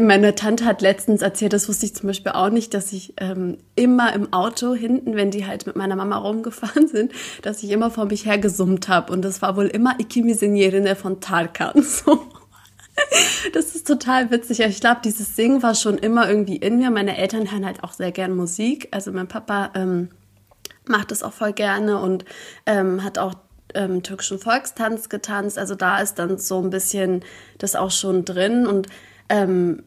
meine 0.00 0.34
Tante 0.34 0.64
hat 0.64 0.82
letztens 0.82 1.22
erzählt, 1.22 1.52
das 1.52 1.68
wusste 1.68 1.86
ich 1.86 1.94
zum 1.94 2.06
Beispiel 2.06 2.32
auch 2.32 2.50
nicht, 2.50 2.74
dass 2.74 2.92
ich 2.92 3.14
ähm, 3.18 3.58
immer 3.74 4.12
im 4.14 4.32
Auto 4.32 4.74
hinten, 4.74 5.16
wenn 5.16 5.30
die 5.30 5.46
halt 5.46 5.66
mit 5.66 5.76
meiner 5.76 5.96
Mama 5.96 6.16
rumgefahren 6.16 6.88
sind, 6.88 7.12
dass 7.42 7.62
ich 7.62 7.70
immer 7.70 7.90
vor 7.90 8.06
mich 8.06 8.26
her 8.26 8.38
gesummt 8.38 8.88
habe. 8.88 9.12
Und 9.12 9.22
das 9.22 9.42
war 9.42 9.56
wohl 9.56 9.66
immer 9.66 9.98
Ikimi 9.98 10.34
Signorine 10.34 10.96
von 10.96 11.20
Tarkan. 11.20 11.84
So. 12.04 12.26
Das 13.52 13.74
ist 13.74 13.86
total 13.86 14.30
witzig. 14.30 14.60
Ich 14.60 14.80
glaube, 14.80 15.00
dieses 15.04 15.34
Singen 15.36 15.62
war 15.62 15.74
schon 15.74 15.98
immer 15.98 16.28
irgendwie 16.28 16.56
in 16.56 16.78
mir. 16.78 16.90
Meine 16.90 17.16
Eltern 17.16 17.50
hören 17.50 17.66
halt 17.66 17.82
auch 17.82 17.92
sehr 17.92 18.12
gern 18.12 18.36
Musik. 18.36 18.88
Also 18.92 19.10
mein 19.10 19.28
Papa 19.28 19.70
ähm, 19.74 20.10
macht 20.86 21.10
das 21.10 21.22
auch 21.22 21.32
voll 21.32 21.52
gerne 21.52 21.98
und 22.00 22.24
ähm, 22.66 23.02
hat 23.02 23.18
auch 23.18 23.34
ähm, 23.74 24.02
türkischen 24.02 24.38
Volkstanz 24.38 25.08
getanzt. 25.08 25.58
Also 25.58 25.74
da 25.74 25.98
ist 25.98 26.18
dann 26.18 26.38
so 26.38 26.60
ein 26.62 26.70
bisschen 26.70 27.24
das 27.58 27.76
auch 27.76 27.90
schon 27.90 28.24
drin 28.24 28.66
und 28.66 28.88
ähm, 29.28 29.82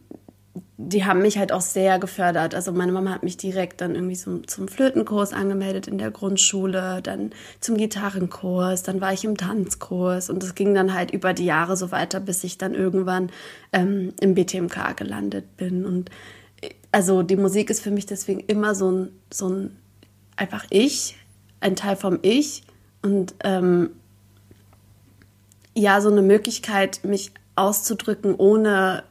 die 0.77 1.05
haben 1.05 1.21
mich 1.21 1.37
halt 1.37 1.51
auch 1.51 1.61
sehr 1.61 1.97
gefördert. 1.97 2.53
Also 2.53 2.71
meine 2.71 2.91
Mama 2.91 3.11
hat 3.11 3.23
mich 3.23 3.37
direkt 3.37 3.81
dann 3.81 3.95
irgendwie 3.95 4.15
zum, 4.15 4.47
zum 4.47 4.67
Flötenkurs 4.67 5.33
angemeldet 5.33 5.87
in 5.87 5.97
der 5.97 6.11
Grundschule, 6.11 7.01
dann 7.01 7.31
zum 7.59 7.77
Gitarrenkurs, 7.77 8.83
dann 8.83 9.01
war 9.01 9.11
ich 9.11 9.25
im 9.25 9.37
Tanzkurs 9.37 10.29
und 10.29 10.43
es 10.43 10.53
ging 10.53 10.75
dann 10.75 10.93
halt 10.93 11.11
über 11.11 11.33
die 11.33 11.45
Jahre 11.45 11.75
so 11.75 11.91
weiter, 11.91 12.19
bis 12.19 12.43
ich 12.43 12.57
dann 12.59 12.75
irgendwann 12.75 13.31
ähm, 13.73 14.13
im 14.21 14.35
BTMK 14.35 14.95
gelandet 14.95 15.57
bin. 15.57 15.85
Und 15.85 16.11
also 16.91 17.23
die 17.23 17.37
Musik 17.37 17.71
ist 17.71 17.81
für 17.81 17.91
mich 17.91 18.05
deswegen 18.05 18.41
immer 18.41 18.75
so 18.75 18.91
ein, 18.91 19.09
so 19.31 19.49
ein 19.49 19.77
einfach 20.35 20.65
ich, 20.69 21.17
ein 21.59 21.75
Teil 21.75 21.95
vom 21.95 22.19
Ich 22.21 22.63
und 23.01 23.33
ähm, 23.43 23.89
ja, 25.75 26.01
so 26.01 26.09
eine 26.11 26.21
Möglichkeit, 26.21 27.03
mich 27.03 27.31
auszudrücken, 27.55 28.35
ohne 28.35 29.03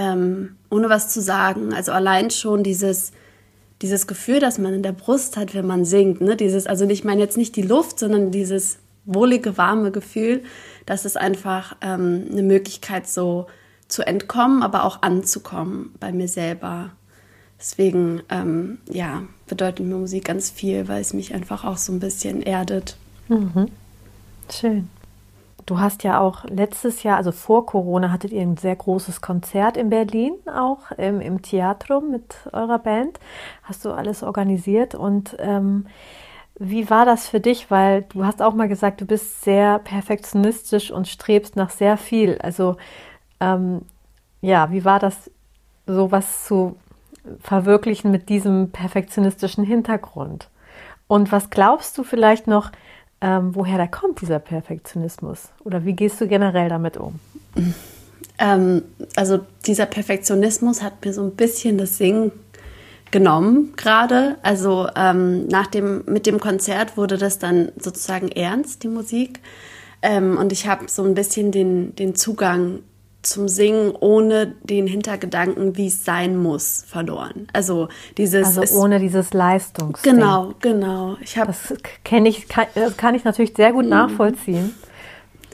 ähm, 0.00 0.56
ohne 0.70 0.88
was 0.88 1.10
zu 1.10 1.20
sagen. 1.20 1.74
Also 1.74 1.92
allein 1.92 2.30
schon 2.30 2.62
dieses, 2.62 3.12
dieses 3.82 4.06
Gefühl, 4.06 4.40
das 4.40 4.58
man 4.58 4.72
in 4.72 4.82
der 4.82 4.92
Brust 4.92 5.36
hat, 5.36 5.54
wenn 5.54 5.66
man 5.66 5.84
singt. 5.84 6.22
Ne? 6.22 6.36
Dieses, 6.36 6.66
also 6.66 6.88
ich 6.88 7.04
meine 7.04 7.20
jetzt 7.20 7.36
nicht 7.36 7.54
die 7.54 7.62
Luft, 7.62 7.98
sondern 7.98 8.30
dieses 8.30 8.78
wohlige, 9.04 9.58
warme 9.58 9.90
Gefühl, 9.90 10.42
das 10.86 11.04
ist 11.04 11.18
einfach 11.18 11.76
ähm, 11.82 12.28
eine 12.30 12.42
Möglichkeit, 12.42 13.06
so 13.08 13.46
zu 13.88 14.06
entkommen, 14.06 14.62
aber 14.62 14.84
auch 14.84 15.02
anzukommen 15.02 15.94
bei 16.00 16.12
mir 16.12 16.28
selber. 16.28 16.92
Deswegen, 17.58 18.22
ähm, 18.30 18.78
ja, 18.88 19.24
bedeutet 19.48 19.84
mir 19.84 19.96
Musik 19.96 20.24
ganz 20.24 20.48
viel, 20.48 20.88
weil 20.88 21.02
es 21.02 21.12
mich 21.12 21.34
einfach 21.34 21.64
auch 21.64 21.76
so 21.76 21.92
ein 21.92 22.00
bisschen 22.00 22.40
erdet. 22.40 22.96
Mhm. 23.28 23.66
Schön. 24.50 24.88
Du 25.70 25.78
hast 25.78 26.02
ja 26.02 26.18
auch 26.18 26.42
letztes 26.46 27.04
Jahr, 27.04 27.16
also 27.16 27.30
vor 27.30 27.64
Corona, 27.64 28.10
hattet 28.10 28.32
ihr 28.32 28.42
ein 28.42 28.56
sehr 28.56 28.74
großes 28.74 29.20
Konzert 29.20 29.76
in 29.76 29.88
Berlin, 29.88 30.32
auch 30.52 30.90
im, 30.98 31.20
im 31.20 31.42
Theatrum 31.42 32.10
mit 32.10 32.34
eurer 32.52 32.80
Band. 32.80 33.20
Hast 33.62 33.84
du 33.84 33.92
alles 33.92 34.24
organisiert 34.24 34.96
und 34.96 35.36
ähm, 35.38 35.86
wie 36.58 36.90
war 36.90 37.04
das 37.04 37.28
für 37.28 37.38
dich? 37.38 37.70
Weil 37.70 38.02
du 38.02 38.24
hast 38.24 38.42
auch 38.42 38.52
mal 38.52 38.66
gesagt, 38.66 39.00
du 39.00 39.06
bist 39.06 39.42
sehr 39.42 39.78
perfektionistisch 39.78 40.90
und 40.90 41.06
strebst 41.06 41.54
nach 41.54 41.70
sehr 41.70 41.96
viel. 41.96 42.36
Also 42.42 42.76
ähm, 43.38 43.82
ja, 44.40 44.72
wie 44.72 44.84
war 44.84 44.98
das, 44.98 45.30
sowas 45.86 46.46
zu 46.46 46.74
verwirklichen 47.38 48.10
mit 48.10 48.28
diesem 48.28 48.72
perfektionistischen 48.72 49.62
Hintergrund? 49.62 50.50
Und 51.06 51.30
was 51.30 51.48
glaubst 51.48 51.96
du 51.96 52.02
vielleicht 52.02 52.48
noch, 52.48 52.72
ähm, 53.20 53.54
woher 53.54 53.78
da 53.78 53.86
kommt, 53.86 54.20
dieser 54.20 54.38
Perfektionismus? 54.38 55.48
Oder 55.64 55.84
wie 55.84 55.94
gehst 55.94 56.20
du 56.20 56.26
generell 56.26 56.68
damit 56.68 56.96
um? 56.96 57.18
Ähm, 58.38 58.82
also 59.16 59.40
dieser 59.66 59.86
Perfektionismus 59.86 60.82
hat 60.82 61.04
mir 61.04 61.12
so 61.12 61.22
ein 61.22 61.32
bisschen 61.32 61.76
das 61.76 61.98
Singen 61.98 62.32
genommen 63.10 63.74
gerade. 63.76 64.36
Also 64.42 64.88
ähm, 64.96 65.46
nach 65.48 65.66
dem, 65.66 66.04
mit 66.06 66.26
dem 66.26 66.40
Konzert 66.40 66.96
wurde 66.96 67.18
das 67.18 67.38
dann 67.38 67.72
sozusagen 67.78 68.28
ernst, 68.28 68.82
die 68.82 68.88
Musik. 68.88 69.40
Ähm, 70.02 70.38
und 70.38 70.52
ich 70.52 70.66
habe 70.66 70.86
so 70.88 71.04
ein 71.04 71.14
bisschen 71.14 71.52
den, 71.52 71.94
den 71.96 72.14
Zugang 72.14 72.80
zum 73.22 73.48
Singen 73.48 73.92
ohne 73.98 74.54
den 74.62 74.86
Hintergedanken, 74.86 75.76
wie 75.76 75.88
es 75.88 76.04
sein 76.04 76.36
muss, 76.36 76.84
verloren. 76.86 77.48
Also 77.52 77.88
dieses 78.16 78.58
also 78.58 78.80
ohne 78.80 78.98
dieses 78.98 79.34
Leistungs. 79.34 80.02
Genau, 80.02 80.54
genau. 80.60 81.16
Ich 81.20 81.36
habe 81.36 81.48
das 81.48 81.74
kenne 82.04 82.28
ich 82.28 82.48
kann, 82.48 82.66
das 82.74 82.96
kann 82.96 83.14
ich 83.14 83.24
natürlich 83.24 83.52
sehr 83.54 83.72
gut 83.72 83.84
mhm. 83.84 83.90
nachvollziehen, 83.90 84.74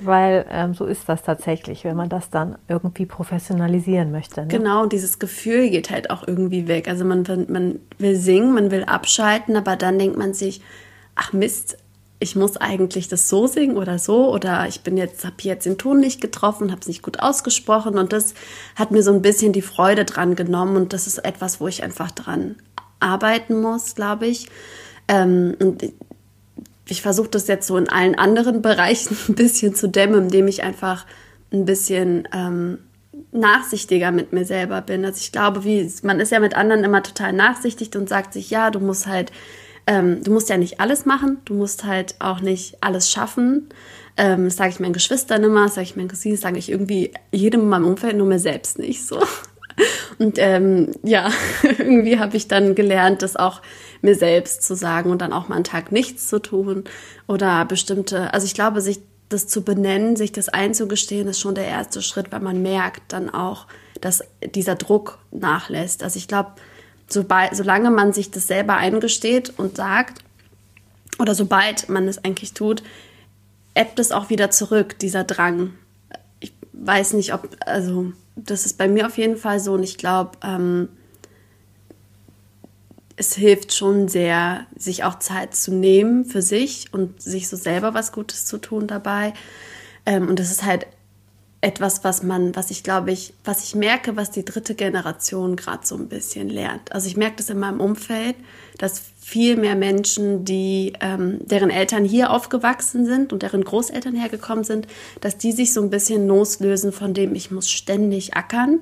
weil 0.00 0.46
ähm, 0.50 0.74
so 0.74 0.85
ist 0.85 1.09
das 1.09 1.24
tatsächlich, 1.24 1.85
wenn 1.85 1.96
man 1.96 2.09
das 2.09 2.31
dann 2.31 2.57
irgendwie 2.68 3.07
professionalisieren 3.07 4.12
möchte. 4.12 4.42
Ne? 4.42 4.48
Genau, 4.48 4.87
dieses 4.87 5.18
Gefühl 5.18 5.68
geht 5.70 5.90
halt 5.90 6.11
auch 6.11 6.26
irgendwie 6.26 6.68
weg. 6.68 6.88
Also 6.88 7.05
man, 7.05 7.24
man 7.48 7.81
will 7.98 8.14
singen, 8.14 8.55
man 8.55 8.70
will 8.70 8.85
abschalten, 8.85 9.57
aber 9.57 9.74
dann 9.74 9.98
denkt 9.98 10.16
man 10.16 10.35
sich, 10.35 10.62
ach 11.16 11.33
Mist, 11.33 11.79
ich 12.18 12.35
muss 12.35 12.57
eigentlich 12.57 13.09
das 13.09 13.29
so 13.29 13.46
singen 13.46 13.76
oder 13.76 13.98
so 13.98 14.33
oder 14.33 14.66
ich 14.68 14.81
bin 14.81 14.96
jetzt 14.96 15.24
habe 15.24 15.37
jetzt 15.40 15.66
den 15.66 15.79
Ton 15.79 16.00
nicht 16.00 16.20
getroffen, 16.20 16.70
habe 16.70 16.81
es 16.81 16.88
nicht 16.88 17.02
gut 17.02 17.20
ausgesprochen 17.20 17.98
und 17.98 18.12
das 18.12 18.35
hat 18.74 18.90
mir 18.90 19.02
so 19.02 19.12
ein 19.12 19.22
bisschen 19.22 19.52
die 19.52 19.62
Freude 19.62 20.05
dran 20.05 20.35
genommen 20.35 20.76
und 20.76 20.92
das 20.92 21.07
ist 21.07 21.18
etwas, 21.18 21.61
wo 21.61 21.68
ich 21.68 21.83
einfach 21.83 22.11
dran 22.11 22.57
arbeiten 23.00 23.61
muss, 23.61 23.94
glaube 23.94 24.26
ich. 24.26 24.48
Ähm, 25.09 25.57
und 25.61 25.85
ich 26.88 27.02
versuche 27.02 27.29
das 27.29 27.48
jetzt 27.48 27.66
so 27.66 27.76
in 27.76 27.88
allen 27.88 28.14
anderen 28.14 28.62
Bereichen 28.62 29.16
ein 29.29 29.35
bisschen 29.35 29.74
zu 29.74 29.88
dämmen, 29.88 30.24
indem 30.24 30.48
ich 30.48 30.62
einfach 30.62 31.05
ein 31.52 31.66
bisschen 31.66 32.26
ähm, 32.33 32.79
nachsichtiger 33.33 34.11
mit 34.11 34.33
mir 34.33 34.46
selber 34.46 34.81
bin. 34.81 35.05
Also 35.05 35.18
ich 35.18 35.33
glaube, 35.33 35.64
wie 35.64 35.90
man 36.02 36.20
ist 36.20 36.33
ja 36.33 36.40
mit 36.40 36.57
anderen 36.57 36.85
immer 36.85 37.02
total 37.02 37.35
nachsichtig 37.35 37.94
und 37.94 38.09
sagt 38.09 38.33
sich, 38.33 38.50
ja, 38.50 38.70
du 38.70 38.81
musst 38.81 39.07
halt 39.07 39.33
ähm, 39.87 40.22
du 40.22 40.33
musst 40.33 40.49
ja 40.49 40.57
nicht 40.57 40.81
alles 40.81 41.07
machen, 41.07 41.38
du 41.44 41.55
musst 41.55 41.85
halt 41.85 42.16
auch 42.18 42.40
nicht 42.40 42.83
alles 42.83 43.11
schaffen. 43.11 43.68
Ähm, 44.16 44.44
das 44.44 44.57
sage 44.57 44.70
ich 44.70 44.81
meinen 44.81 44.92
Geschwistern 44.92 45.44
immer, 45.44 45.64
das 45.64 45.75
sage 45.75 45.87
ich 45.87 45.96
meinen 45.96 46.09
Cousinen, 46.09 46.37
das 46.37 46.42
sage 46.42 46.59
ich 46.59 46.70
irgendwie 46.70 47.12
jedem 47.33 47.62
in 47.62 47.68
meinem 47.68 47.87
Umfeld, 47.87 48.16
nur 48.16 48.27
mir 48.27 48.38
selbst 48.38 48.79
nicht 48.79 49.07
so. 49.07 49.20
Und 50.18 50.38
ähm, 50.38 50.92
ja, 51.03 51.31
irgendwie 51.62 52.18
habe 52.18 52.37
ich 52.37 52.49
dann 52.49 52.75
gelernt, 52.75 53.22
das 53.22 53.37
auch 53.37 53.61
mir 54.01 54.14
selbst 54.14 54.62
zu 54.62 54.75
sagen 54.75 55.11
und 55.11 55.20
dann 55.20 55.35
auch 55.35 55.49
mal 55.49 55.57
einen 55.57 55.64
Tag 55.64 55.92
nichts 55.92 56.29
zu 56.29 56.38
tun 56.38 56.85
oder 57.27 57.64
bestimmte, 57.66 58.33
also 58.33 58.46
ich 58.46 58.55
glaube, 58.55 58.81
sich 58.81 59.01
das 59.29 59.49
zu 59.49 59.62
benennen, 59.62 60.16
sich 60.16 60.33
das 60.33 60.49
einzugestehen, 60.49 61.29
ist 61.29 61.40
schon 61.40 61.55
der 61.55 61.66
erste 61.66 62.01
Schritt, 62.01 62.33
weil 62.33 62.40
man 62.40 62.62
merkt 62.62 63.12
dann 63.12 63.29
auch, 63.29 63.66
dass 64.01 64.25
dieser 64.55 64.77
Druck 64.77 65.18
nachlässt. 65.31 66.03
Also 66.03 66.18
ich 66.18 66.29
glaube, 66.29 66.53
sobald, 67.09 67.57
solange 67.57 67.90
man 67.90 68.12
sich 68.12 68.31
das 68.31 68.47
selber 68.47 68.77
eingesteht 68.77 69.53
und 69.57 69.77
sagt, 69.77 70.23
oder 71.19 71.35
sobald 71.35 71.88
man 71.88 72.09
es 72.09 72.23
eigentlich 72.25 72.53
tut, 72.53 72.83
ebbt 73.75 73.99
es 73.99 74.12
auch 74.12 74.31
wieder 74.31 74.51
zurück, 74.51 74.99
dieser 74.99 75.25
Drang. 75.25 75.75
Ich 76.40 76.53
weiß 76.73 77.14
nicht, 77.14 77.33
ob, 77.35 77.49
also 77.64 78.12
das 78.35 78.66
ist 78.66 78.79
bei 78.79 78.88
mir 78.88 79.07
auf 79.07 79.19
jeden 79.19 79.37
Fall 79.37 79.61
so 79.61 79.75
und 79.75 79.83
ich 79.83 79.99
glaube, 79.99 80.33
ähm, 80.42 80.88
es 83.16 83.35
hilft 83.35 83.75
schon 83.75 84.09
sehr, 84.09 84.66
sich 84.77 85.05
auch 85.05 85.19
Zeit 85.19 85.55
zu 85.55 85.73
nehmen 85.73 86.27
für 86.27 86.42
sich 86.42 86.92
und 86.92 87.23
sich 87.23 87.49
so 87.49 87.57
selber 87.57 87.95
was 87.95 88.12
Gutes 88.12 88.45
zu 88.45 88.59
tun 88.59 88.87
dabei. 88.87 89.33
Ähm, 90.05 90.29
und 90.29 90.38
das 90.38 90.51
ist 90.51 90.64
halt 90.64 90.87
etwas, 91.61 92.05
was 92.05 92.23
man, 92.23 92.55
was 92.55 92.71
ich 92.71 92.83
glaube 92.83 93.12
ich, 93.12 93.33
was 93.45 93.64
ich 93.64 93.75
merke, 93.75 94.16
was 94.16 94.31
die 94.31 94.45
dritte 94.45 94.75
Generation 94.75 95.57
gerade 95.57 95.87
so 95.87 95.97
ein 95.97 96.09
bisschen 96.09 96.49
lernt. 96.49 96.92
Also 96.92 97.09
ich 97.09 97.16
merke 97.16 97.37
das 97.37 97.51
in 97.51 97.59
meinem 97.59 97.81
Umfeld, 97.81 98.37
dass 98.79 99.01
viel 99.21 99.57
mehr 99.57 99.75
Menschen, 99.75 100.45
die 100.45 100.92
ähm, 101.01 101.38
deren 101.40 101.71
Eltern 101.71 102.05
hier 102.05 102.31
aufgewachsen 102.31 103.07
sind 103.07 103.33
und 103.33 103.42
deren 103.42 103.64
Großeltern 103.64 104.14
hergekommen 104.14 104.64
sind, 104.64 104.87
dass 105.21 105.38
die 105.38 105.53
sich 105.53 105.73
so 105.73 105.83
ein 105.83 105.90
bisschen 105.90 106.29
loslösen 106.29 106.92
von 106.92 107.14
dem, 107.14 107.35
ich 107.35 107.51
muss 107.51 107.69
ständig 107.69 108.35
ackern 108.35 108.81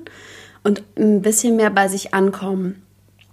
und 0.63 0.83
ein 0.97 1.21
bisschen 1.21 1.55
mehr 1.55 1.71
bei 1.71 1.87
sich 1.87 2.13
ankommen. 2.13 2.83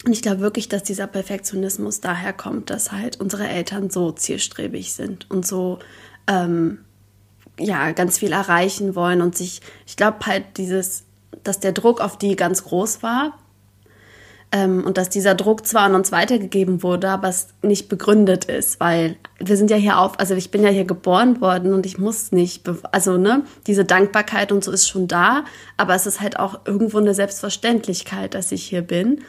Und 0.04 0.12
ich 0.12 0.22
glaube 0.22 0.40
wirklich, 0.40 0.68
dass 0.68 0.82
dieser 0.82 1.06
Perfektionismus 1.06 2.00
daher 2.00 2.32
kommt, 2.32 2.70
dass 2.70 2.92
halt 2.92 3.20
unsere 3.20 3.48
Eltern 3.48 3.90
so 3.90 4.12
zielstrebig 4.12 4.92
sind 4.92 5.30
und 5.30 5.46
so 5.46 5.80
ähm, 6.26 6.78
ja, 7.58 7.92
ganz 7.92 8.18
viel 8.18 8.32
erreichen 8.32 8.94
wollen 8.94 9.22
und 9.22 9.36
sich, 9.36 9.60
ich 9.86 9.96
glaube 9.96 10.18
halt 10.26 10.44
dieses, 10.56 11.04
dass 11.42 11.60
der 11.60 11.72
Druck 11.72 12.00
auf 12.00 12.16
die 12.18 12.36
ganz 12.36 12.64
groß 12.64 13.02
war 13.02 13.38
ähm, 14.52 14.84
und 14.84 14.98
dass 14.98 15.08
dieser 15.08 15.34
Druck 15.34 15.66
zwar 15.66 15.82
an 15.82 15.94
uns 15.94 16.12
weitergegeben 16.12 16.82
wurde, 16.82 17.08
aber 17.08 17.28
es 17.28 17.48
nicht 17.62 17.88
begründet 17.88 18.44
ist, 18.44 18.80
weil 18.80 19.16
wir 19.38 19.56
sind 19.56 19.70
ja 19.70 19.76
hier 19.76 19.98
auf, 19.98 20.18
also 20.20 20.34
ich 20.34 20.50
bin 20.50 20.62
ja 20.62 20.68
hier 20.68 20.84
geboren 20.84 21.40
worden 21.40 21.72
und 21.72 21.86
ich 21.86 21.98
muss 21.98 22.32
nicht, 22.32 22.68
also 22.90 23.16
ne, 23.16 23.44
diese 23.66 23.84
Dankbarkeit 23.84 24.52
und 24.52 24.62
so 24.62 24.70
ist 24.70 24.88
schon 24.88 25.08
da, 25.08 25.44
aber 25.76 25.94
es 25.94 26.06
ist 26.06 26.20
halt 26.20 26.38
auch 26.38 26.60
irgendwo 26.66 26.98
eine 26.98 27.14
Selbstverständlichkeit, 27.14 28.34
dass 28.34 28.52
ich 28.52 28.64
hier 28.64 28.82
bin 28.82 29.22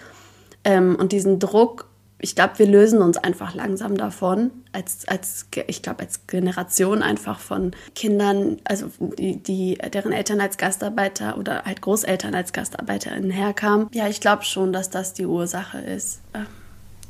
ähm, 0.66 0.96
und 0.96 1.12
diesen 1.12 1.40
Druck 1.40 1.88
ich 2.20 2.36
glaube, 2.36 2.58
wir 2.58 2.68
lösen 2.68 3.02
uns 3.02 3.18
einfach 3.18 3.54
langsam 3.54 3.98
davon, 3.98 4.52
als, 4.72 5.08
als 5.08 5.48
ich 5.68 5.82
glaube, 5.82 6.04
als 6.04 6.26
Generation 6.26 7.04
einfach 7.04 7.40
von 7.40 7.72
Kindern, 7.96 8.58
also 8.64 8.90
die, 9.18 9.44
die, 9.44 9.78
deren 9.94 10.14
Eltern 10.14 10.40
als 10.40 10.58
Gastarbeiter 10.58 11.38
oder 11.38 11.64
halt 11.66 11.82
Großeltern 11.82 12.34
als 12.34 12.54
GastarbeiterInnen 12.54 13.32
herkamen. 13.32 13.90
Ja, 13.94 14.08
ich 14.08 14.22
glaube 14.22 14.44
schon, 14.44 14.72
dass 14.72 14.90
das 14.90 15.14
die 15.14 15.26
Ursache 15.26 15.80
ist. 15.80 16.22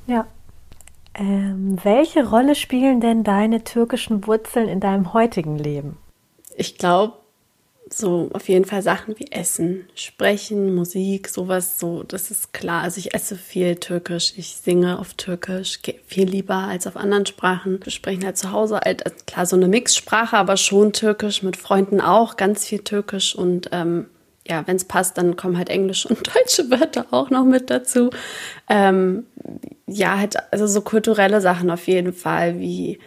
Ja. 0.08 0.26
Ähm, 1.16 1.78
welche 1.84 2.28
Rolle 2.28 2.56
spielen 2.56 3.00
denn 3.00 3.24
deine 3.24 3.64
türkischen 3.64 4.26
Wurzeln 4.26 4.68
in 4.68 4.80
deinem 4.80 5.14
heutigen 5.14 5.60
Leben? 5.60 5.98
Ich 6.56 6.80
glaube, 6.80 7.18
so 7.98 8.30
auf 8.34 8.50
jeden 8.50 8.66
Fall 8.66 8.82
Sachen 8.82 9.18
wie 9.20 9.32
Essen, 9.32 9.88
Sprechen, 9.96 10.74
Musik, 10.76 11.30
sowas, 11.30 11.80
so, 11.80 12.04
das 12.04 12.32
ist 12.32 12.54
klar. 12.54 12.84
Also 12.84 13.00
ich 13.00 13.14
esse 13.14 13.36
viel 13.36 13.76
Türkisch, 13.76 14.34
ich 14.38 14.56
singe 14.56 15.00
auf 15.00 15.14
Türkisch, 15.14 15.80
viel 16.06 16.30
lieber 16.30 16.56
als 16.56 16.88
auf 16.88 16.96
anderen 16.96 17.26
Sprachen. 17.26 17.80
Wir 17.84 17.92
sprechen 17.92 18.26
halt 18.26 18.38
zu 18.38 18.52
Hause 18.52 18.80
halt, 18.84 19.06
also 19.06 19.18
klar, 19.26 19.46
so 19.46 19.56
eine 19.56 19.68
Mixsprache, 19.68 20.38
aber 20.38 20.58
schon 20.58 20.94
Türkisch, 20.94 21.44
mit 21.44 21.58
Freunden 21.58 22.02
auch, 22.02 22.38
ganz 22.38 22.66
viel 22.66 22.80
Türkisch 22.80 23.36
und 23.36 23.70
ähm, 23.72 24.08
ja, 24.48 24.68
wenn 24.68 24.76
es 24.76 24.86
passt, 24.86 25.18
dann 25.18 25.36
kommen 25.36 25.58
halt 25.58 25.70
englische 25.70 26.10
und 26.10 26.28
deutsche 26.36 26.70
Wörter 26.70 27.08
auch 27.12 27.30
noch 27.30 27.46
mit 27.46 27.70
dazu. 27.70 28.10
Ähm, 28.70 29.26
ja, 29.88 30.18
halt, 30.18 30.36
also 30.52 30.68
so 30.68 30.82
kulturelle 30.82 31.42
Sachen 31.42 31.70
auf 31.70 31.88
jeden 31.88 32.14
Fall, 32.14 32.60
wie 32.60 33.00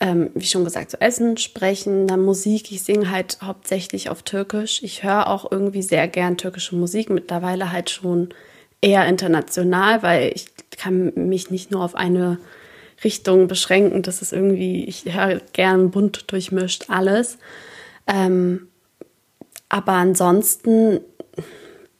ähm, 0.00 0.30
wie 0.34 0.46
schon 0.46 0.64
gesagt, 0.64 0.92
so 0.92 0.98
Essen, 0.98 1.36
Sprechen, 1.36 2.06
dann 2.06 2.22
Musik. 2.22 2.70
Ich 2.70 2.82
singe 2.82 3.10
halt 3.10 3.38
hauptsächlich 3.42 4.10
auf 4.10 4.22
Türkisch. 4.22 4.82
Ich 4.82 5.02
höre 5.02 5.28
auch 5.28 5.50
irgendwie 5.50 5.82
sehr 5.82 6.06
gern 6.06 6.36
türkische 6.36 6.76
Musik, 6.76 7.10
mittlerweile 7.10 7.72
halt 7.72 7.90
schon 7.90 8.28
eher 8.80 9.06
international, 9.06 10.02
weil 10.02 10.32
ich 10.34 10.46
kann 10.76 11.12
mich 11.16 11.50
nicht 11.50 11.72
nur 11.72 11.82
auf 11.82 11.96
eine 11.96 12.38
Richtung 13.02 13.48
beschränken. 13.48 14.02
Das 14.02 14.22
ist 14.22 14.32
irgendwie, 14.32 14.84
ich 14.84 15.04
höre 15.12 15.40
gern 15.52 15.90
bunt 15.90 16.30
durchmischt 16.30 16.86
alles. 16.88 17.38
Ähm, 18.06 18.68
aber 19.68 19.92
ansonsten 19.92 21.00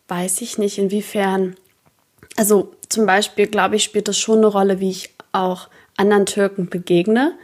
weiß 0.07 0.41
ich 0.41 0.57
nicht, 0.57 0.79
inwiefern, 0.79 1.57
also 2.37 2.73
zum 2.89 3.07
Beispiel, 3.07 3.47
glaube 3.47 3.77
ich, 3.77 3.85
spielt 3.85 4.09
das 4.09 4.19
schon 4.19 4.39
eine 4.39 4.47
Rolle, 4.47 4.81
wie 4.81 4.91
ich 4.91 5.15
auch 5.33 5.69
anderen 5.97 6.27
Türken 6.27 6.71
begegne. 6.71 7.37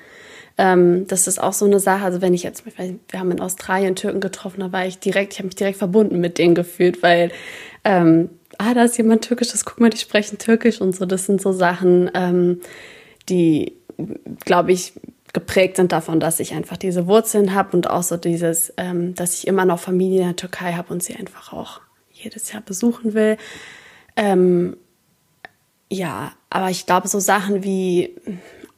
Ähm, 0.57 1.07
das 1.09 1.27
ist 1.27 1.43
auch 1.43 1.53
so 1.53 1.65
eine 1.65 1.81
Sache. 1.81 2.05
Also 2.05 2.21
wenn 2.21 2.35
ich 2.35 2.43
jetzt, 2.43 2.65
wir 2.67 3.19
haben 3.19 3.31
in 3.31 3.41
Australien 3.41 3.97
Türken 3.97 4.21
getroffen, 4.21 4.61
da 4.61 4.73
war 4.73 4.87
ich 4.87 4.99
direkt, 4.99 5.33
ich 5.33 5.39
habe 5.39 5.47
mich 5.47 5.57
direkt 5.57 5.79
verbunden 5.79 6.21
mit 6.21 6.39
denen 6.39 6.55
gefühlt, 6.55 7.03
weil 7.03 7.31
ähm, 7.85 8.31
ah, 8.59 8.75
da 8.75 8.85
ist 8.85 8.97
jemand 8.97 9.23
Türkisches, 9.23 9.65
guck 9.65 9.81
mal, 9.81 9.91
die 9.91 9.99
sprechen 9.99 10.39
Türkisch 10.39 10.81
und 10.81 10.95
so. 10.95 11.07
Das 11.07 11.27
sind 11.27 11.41
so 11.41 11.53
Sachen, 11.53 12.11
ähm, 12.15 12.61
die, 13.29 13.75
glaube 14.45 14.73
ich, 14.73 14.93
geprägt 15.33 15.77
sind 15.77 15.93
davon, 15.93 16.21
dass 16.21 16.41
ich 16.41 16.55
einfach 16.55 16.77
diese 16.77 17.07
Wurzeln 17.07 17.55
habe 17.55 17.77
und 17.77 17.91
auch 17.91 18.03
so 18.05 18.17
dieses, 18.17 18.73
ähm, 18.77 19.15
dass 19.15 19.35
ich 19.35 19.47
immer 19.47 19.65
noch 19.65 19.81
Familie 19.81 20.21
in 20.21 20.27
der 20.29 20.37
Türkei 20.37 20.75
habe 20.75 20.93
und 20.93 21.03
sie 21.03 21.17
einfach 21.17 21.53
auch 21.53 21.81
jedes 22.13 22.53
Jahr 22.53 22.63
besuchen 22.63 23.15
will. 23.15 23.37
Ähm, 24.17 24.77
ja, 25.91 26.33
aber 26.51 26.71
ich 26.71 26.87
glaube, 26.87 27.09
so 27.09 27.19
Sachen 27.19 27.65
wie 27.65 28.15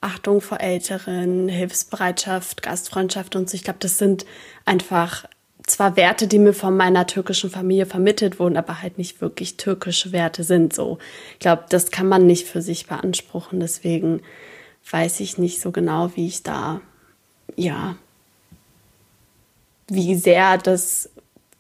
Achtung 0.01 0.41
vor 0.41 0.61
Älteren, 0.61 1.49
Hilfsbereitschaft, 1.49 2.63
Gastfreundschaft 2.63 3.37
und 3.37 3.49
so. 3.49 3.55
Ich 3.55 3.65
glaube, 3.65 3.79
das 3.81 3.99
sind 3.99 4.27
einfach 4.65 5.25
zwar 5.67 5.97
Werte, 5.97 6.29
die 6.29 6.39
mir 6.39 6.53
von 6.53 6.77
meiner 6.77 7.07
türkischen 7.07 7.51
Familie 7.51 7.87
vermittelt 7.87 8.39
wurden, 8.39 8.57
aber 8.57 8.83
halt 8.83 8.99
nicht 8.99 9.21
wirklich 9.21 9.57
türkische 9.57 10.13
Werte 10.13 10.45
sind 10.45 10.73
so. 10.73 10.99
Ich 11.35 11.41
glaube, 11.41 11.65
das 11.69 11.91
kann 11.91 12.09
man 12.09 12.27
nicht 12.27 12.47
für 12.47 12.63
sich 12.63 12.87
beanspruchen. 12.87 13.59
Deswegen 13.59 14.23
weiß 14.91 15.21
ich 15.21 15.39
nicht 15.39 15.61
so 15.61 15.73
genau, 15.73 16.13
wie 16.15 16.29
ich 16.29 16.45
da, 16.45 16.81
ja, 17.57 17.97
wie 19.89 20.15
sehr 20.15 20.59
das 20.59 21.11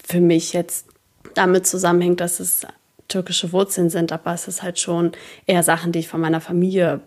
für 0.04 0.20
mich 0.20 0.52
jetzt 0.52 0.86
damit 1.34 1.66
zusammenhängt, 1.66 2.20
dass 2.20 2.38
es 2.38 2.66
türkische 3.08 3.52
Wurzeln 3.52 3.90
sind, 3.90 4.12
aber 4.12 4.34
es 4.34 4.48
ist 4.48 4.62
halt 4.62 4.78
schon 4.78 5.12
eher 5.46 5.62
Sachen, 5.62 5.92
die 5.92 6.00
ich 6.00 6.08
von 6.08 6.20
meiner 6.20 6.40
Familie 6.40 7.00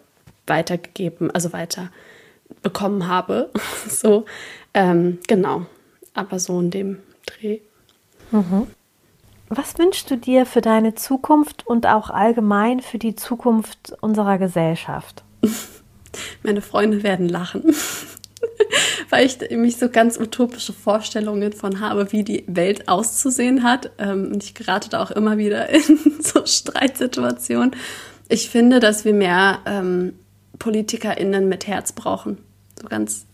weitergegeben, 0.50 1.32
also 1.32 1.54
weiter 1.54 1.90
bekommen 2.62 3.08
habe. 3.08 3.52
so, 3.88 4.26
ähm, 4.74 5.20
genau. 5.28 5.66
Aber 6.14 6.40
so 6.40 6.60
in 6.60 6.72
dem 6.72 7.00
Dreh. 7.26 7.60
Mhm. 8.32 8.68
Was 9.50 9.80
wünschst 9.80 10.12
du 10.12 10.16
dir 10.16 10.46
für 10.46 10.62
deine 10.62 10.94
Zukunft 10.94 11.66
und 11.66 11.88
auch 11.88 12.12
allgemein 12.12 12.82
für 12.82 13.00
die 13.00 13.16
Zukunft 13.16 13.94
unserer 14.00 14.38
Gesellschaft? 14.38 15.24
Meine 16.44 16.62
Freunde 16.62 17.02
werden 17.02 17.28
lachen, 17.28 17.64
weil 19.10 19.26
ich 19.26 19.40
mich 19.52 19.78
so 19.78 19.90
ganz 19.90 20.20
utopische 20.20 20.74
Vorstellungen 20.74 21.52
von 21.54 21.80
habe, 21.80 22.12
wie 22.12 22.24
die 22.24 22.44
Welt 22.48 22.88
auszusehen 22.88 23.64
hat. 23.64 23.92
Ähm, 23.98 24.34
und 24.34 24.44
ich 24.44 24.54
gerate 24.54 24.90
da 24.90 25.02
auch 25.02 25.12
immer 25.12 25.38
wieder 25.40 25.70
in 25.70 25.98
so 26.22 26.46
Streitsituationen. 26.46 27.76
Ich 28.28 28.52
finde, 28.52 28.80
dass 28.80 29.04
wir 29.04 29.14
mehr 29.14 29.60
ähm, 29.66 30.14
PolitikerInnen 30.60 31.50
mit 31.50 31.68
Herz 31.68 31.92
brauchen. 31.94 32.38
So 32.80 32.88
ganz, 32.88 33.26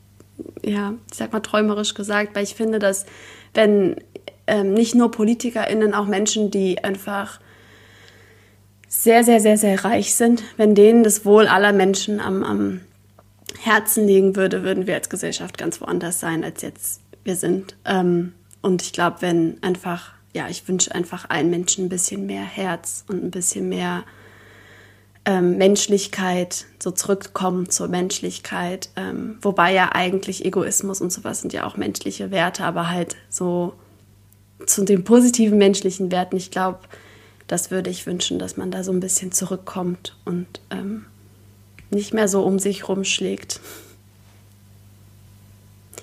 ja, 0.64 0.94
ich 1.12 1.18
sag 1.18 1.34
mal 1.34 1.42
träumerisch 1.42 1.94
gesagt, 1.94 2.36
weil 2.36 2.44
ich 2.44 2.56
finde, 2.56 2.80
dass 2.80 3.06
wenn 3.54 3.98
ähm, 4.48 4.74
nicht 4.74 4.96
nur 4.96 5.12
PolitikerInnen, 5.12 5.94
auch 5.94 6.06
Menschen, 6.06 6.52
die 6.52 6.84
einfach 6.84 7.40
sehr, 8.88 9.24
sehr, 9.24 9.40
sehr, 9.40 9.58
sehr 9.58 9.84
reich 9.84 10.16
sind, 10.16 10.44
wenn 10.58 10.76
denen 10.76 11.04
das 11.04 11.26
Wohl 11.26 11.48
aller 11.48 11.74
Menschen 11.74 12.20
am, 12.20 12.44
am 12.44 12.82
Herzen 13.60 14.08
liegen 14.08 14.36
würde, 14.36 14.64
würden 14.64 14.88
wir 14.88 14.96
als 14.96 15.10
Gesellschaft 15.10 15.58
ganz 15.58 15.82
woanders 15.82 16.20
sein, 16.20 16.44
als 16.44 16.62
jetzt 16.62 17.02
wir 17.24 17.36
sind. 17.36 17.76
Ähm, 17.86 18.34
und 18.62 18.82
ich 18.82 18.94
glaube, 18.94 19.18
wenn 19.22 19.62
einfach, 19.62 20.14
ja, 20.34 20.48
ich 20.50 20.68
wünsche 20.68 20.94
einfach 20.94 21.30
allen 21.30 21.50
Menschen 21.50 21.86
ein 21.86 21.90
bisschen 21.90 22.26
mehr 22.26 22.44
Herz 22.44 23.04
und 23.08 23.24
ein 23.24 23.32
bisschen 23.32 23.70
mehr 23.70 24.04
ähm, 25.26 25.58
Menschlichkeit, 25.58 26.66
so 26.82 26.92
zurückkommen 26.92 27.70
zur 27.70 27.88
Menschlichkeit, 27.88 28.90
ähm, 28.96 29.38
wobei 29.42 29.74
ja 29.74 29.90
eigentlich 29.94 30.46
Egoismus 30.46 31.02
und 31.02 31.12
sowas 31.12 31.42
sind 31.42 31.54
ja 31.54 31.66
auch 31.66 31.78
menschliche 31.78 32.32
Werte, 32.32 32.64
aber 32.64 32.90
halt 32.90 33.16
so 33.30 33.74
zu 34.66 34.84
den 34.84 35.04
positiven 35.04 35.58
menschlichen 35.58 36.12
Werten, 36.12 36.38
ich 36.38 36.52
glaube, 36.52 36.80
das 37.48 37.72
würde 37.72 37.90
ich 37.90 38.06
wünschen, 38.08 38.40
dass 38.40 38.58
man 38.58 38.72
da 38.72 38.84
so 38.84 38.92
ein 38.92 39.00
bisschen 39.00 39.32
zurückkommt 39.32 40.16
und 40.26 40.48
ähm, 40.70 41.06
nicht 41.90 42.14
mehr 42.14 42.28
so 42.28 42.44
um 42.44 42.60
sich 42.60 42.88
rumschlägt. 42.88 43.60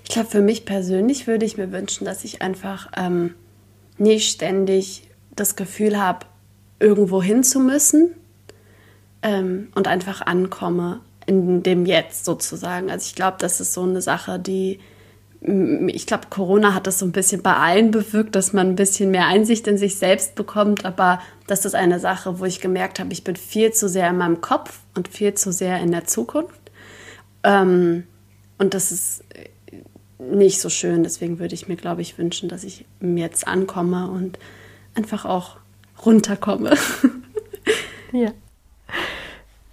Ich 0.04 0.10
glaube, 0.10 0.28
für 0.28 0.42
mich 0.42 0.64
persönlich 0.64 1.26
würde 1.26 1.46
ich 1.46 1.56
mir 1.56 1.72
wünschen, 1.72 2.04
dass 2.04 2.24
ich 2.24 2.42
einfach 2.42 2.90
ähm, 2.96 3.34
nicht 3.98 4.30
ständig 4.30 5.08
das 5.34 5.56
Gefühl 5.56 5.98
habe, 5.98 6.26
irgendwo 6.78 7.22
hin 7.22 7.44
zu 7.44 7.60
müssen, 7.60 8.14
ähm, 9.22 9.68
und 9.74 9.88
einfach 9.88 10.22
ankomme 10.22 11.00
in 11.26 11.62
dem 11.62 11.86
Jetzt 11.86 12.24
sozusagen. 12.24 12.90
Also 12.90 13.06
ich 13.06 13.14
glaube, 13.14 13.36
das 13.40 13.60
ist 13.60 13.72
so 13.72 13.82
eine 13.82 14.02
Sache, 14.02 14.38
die 14.38 14.80
ich 15.88 16.06
glaube, 16.06 16.28
Corona 16.30 16.72
hat 16.72 16.86
das 16.86 17.00
so 17.00 17.06
ein 17.06 17.10
bisschen 17.10 17.42
bei 17.42 17.56
allen 17.56 17.90
bewirkt, 17.90 18.36
dass 18.36 18.52
man 18.52 18.68
ein 18.68 18.76
bisschen 18.76 19.10
mehr 19.10 19.26
Einsicht 19.26 19.66
in 19.66 19.76
sich 19.76 19.98
selbst 19.98 20.36
bekommt. 20.36 20.84
Aber 20.84 21.20
das 21.48 21.64
ist 21.64 21.74
eine 21.74 21.98
Sache, 21.98 22.38
wo 22.38 22.44
ich 22.44 22.60
gemerkt 22.60 23.00
habe, 23.00 23.12
ich 23.12 23.24
bin 23.24 23.34
viel 23.34 23.72
zu 23.72 23.88
sehr 23.88 24.08
in 24.08 24.18
meinem 24.18 24.40
Kopf 24.40 24.78
und 24.94 25.08
viel 25.08 25.34
zu 25.34 25.52
sehr 25.52 25.80
in 25.80 25.90
der 25.90 26.04
Zukunft. 26.04 26.70
Ähm, 27.42 28.04
und 28.58 28.74
das 28.74 28.92
ist 28.92 29.24
nicht 30.20 30.60
so 30.60 30.68
schön. 30.68 31.02
Deswegen 31.02 31.40
würde 31.40 31.56
ich 31.56 31.66
mir, 31.66 31.76
glaube 31.76 32.02
ich, 32.02 32.18
wünschen, 32.18 32.48
dass 32.48 32.62
ich 32.62 32.84
jetzt 33.00 33.48
ankomme 33.48 34.08
und 34.12 34.38
einfach 34.94 35.24
auch 35.24 35.56
runterkomme. 36.04 36.74
Ja. 38.14 38.30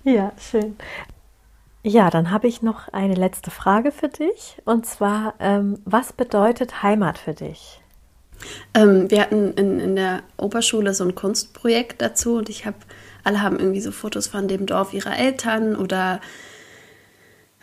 Ja, 0.04 0.32
schön. 0.38 0.76
Ja, 1.84 2.10
dann 2.10 2.32
habe 2.32 2.48
ich 2.48 2.62
noch 2.62 2.90
eine 2.90 3.16
letzte 3.16 3.52
Frage 3.52 3.92
für 3.92 4.10
dich. 4.10 4.58
Und 4.66 4.86
zwar, 4.86 5.36
ähm, 5.40 5.80
was 5.86 6.14
bedeutet 6.14 6.84
Heimat 6.84 7.18
für 7.18 7.34
dich? 7.34 7.82
Ähm, 8.74 9.10
wir 9.10 9.22
hatten 9.22 9.54
in, 9.54 9.80
in 9.80 9.96
der 9.96 10.24
Oberschule 10.38 10.94
so 10.94 11.04
ein 11.04 11.16
Kunstprojekt 11.16 12.02
dazu 12.02 12.36
und 12.36 12.50
ich 12.50 12.66
habe, 12.66 12.78
alle 13.24 13.42
haben 13.42 13.60
irgendwie 13.60 13.82
so 13.82 13.92
Fotos 13.92 14.28
von 14.28 14.48
dem 14.48 14.66
Dorf 14.66 14.94
ihrer 14.94 15.18
Eltern 15.18 15.76
oder 15.76 16.22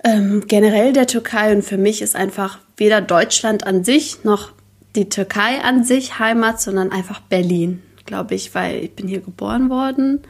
ähm, 0.05 0.45
generell 0.47 0.93
der 0.93 1.07
Türkei. 1.07 1.53
Und 1.55 1.63
für 1.63 1.79
mich 1.79 2.03
ist 2.03 2.17
einfach 2.17 2.59
weder 2.77 3.01
Deutschland 3.01 3.67
an 3.67 3.85
sich 3.85 4.25
noch 4.25 4.53
die 4.95 5.09
Türkei 5.09 5.61
an 5.63 5.85
sich 5.85 6.19
Heimat, 6.19 6.61
sondern 6.61 6.91
einfach 6.91 7.21
Berlin, 7.21 7.83
glaube 8.07 8.35
ich, 8.35 8.55
weil 8.55 8.77
ich 8.85 8.95
bin 8.95 9.09
hier 9.09 9.21
geboren 9.21 9.69
worden. 9.69 10.23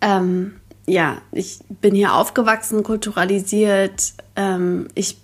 Ähm, 0.00 0.60
ja, 0.86 1.22
ich 1.32 1.60
bin 1.80 1.94
hier 1.94 2.14
aufgewachsen, 2.14 2.82
kulturalisiert. 2.82 4.14
Ähm, 4.36 4.88
ich 4.94 5.18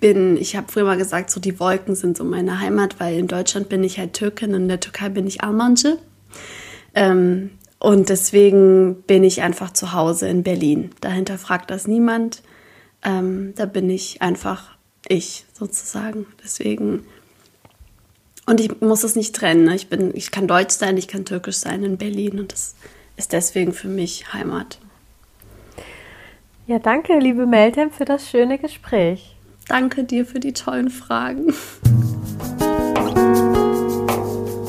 bin, 0.00 0.36
ich 0.36 0.56
habe 0.56 0.70
früher 0.70 0.84
mal 0.84 0.98
gesagt, 0.98 1.30
so 1.30 1.40
die 1.40 1.58
Wolken 1.58 1.94
sind 1.94 2.16
so 2.16 2.24
meine 2.24 2.60
Heimat, 2.60 3.00
weil 3.00 3.18
in 3.18 3.28
Deutschland 3.28 3.68
bin 3.68 3.82
ich 3.82 3.98
halt 3.98 4.12
Türkin 4.12 4.54
und 4.54 4.62
in 4.62 4.68
der 4.68 4.80
Türkei 4.80 5.08
bin 5.08 5.26
ich 5.26 5.42
Almancı. 5.42 5.98
Ähm, 6.94 7.50
und 7.78 8.08
deswegen 8.08 9.02
bin 9.02 9.24
ich 9.24 9.42
einfach 9.42 9.72
zu 9.72 9.92
Hause 9.92 10.28
in 10.28 10.42
Berlin. 10.42 10.90
Dahinter 11.00 11.38
fragt 11.38 11.70
das 11.70 11.86
niemand. 11.86 12.42
Ähm, 13.02 13.52
da 13.56 13.66
bin 13.66 13.88
ich 13.90 14.22
einfach 14.22 14.76
ich 15.08 15.44
sozusagen. 15.52 16.26
Deswegen. 16.42 17.06
Und 18.46 18.60
ich 18.60 18.80
muss 18.80 19.04
es 19.04 19.16
nicht 19.16 19.34
trennen. 19.34 19.64
Ne? 19.64 19.74
Ich, 19.74 19.88
bin, 19.88 20.14
ich 20.14 20.30
kann 20.30 20.46
Deutsch 20.46 20.74
sein, 20.74 20.96
ich 20.96 21.08
kann 21.08 21.24
Türkisch 21.24 21.56
sein 21.56 21.82
in 21.84 21.96
Berlin 21.96 22.38
und 22.38 22.52
das 22.52 22.76
ist 23.16 23.32
deswegen 23.32 23.72
für 23.72 23.88
mich 23.88 24.32
Heimat. 24.32 24.78
Ja, 26.68 26.80
danke, 26.80 27.16
liebe 27.20 27.46
Meltem, 27.46 27.92
für 27.92 28.04
das 28.04 28.28
schöne 28.28 28.58
Gespräch. 28.58 29.36
Danke 29.68 30.02
dir 30.02 30.26
für 30.26 30.40
die 30.40 30.52
tollen 30.52 30.90
Fragen. 30.90 31.54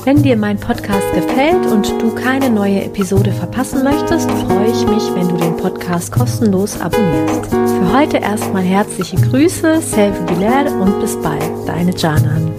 Wenn 0.04 0.22
dir 0.22 0.36
mein 0.36 0.60
Podcast 0.60 1.12
gefällt 1.12 1.66
und 1.66 1.88
du 2.00 2.14
keine 2.14 2.50
neue 2.50 2.84
Episode 2.84 3.32
verpassen 3.32 3.82
möchtest, 3.82 4.30
freue 4.30 4.70
ich 4.70 4.86
mich, 4.86 5.12
wenn 5.16 5.28
du 5.28 5.36
den 5.38 5.56
Podcast 5.56 6.12
kostenlos 6.12 6.80
abonnierst. 6.80 7.50
Für 7.50 7.92
heute 7.92 8.18
erstmal 8.18 8.62
herzliche 8.62 9.16
Grüße, 9.16 9.80
Selvi 9.80 10.22
Bilal 10.32 10.68
und 10.68 11.00
bis 11.00 11.20
bald, 11.20 11.50
deine 11.66 11.96
Janan. 11.96 12.52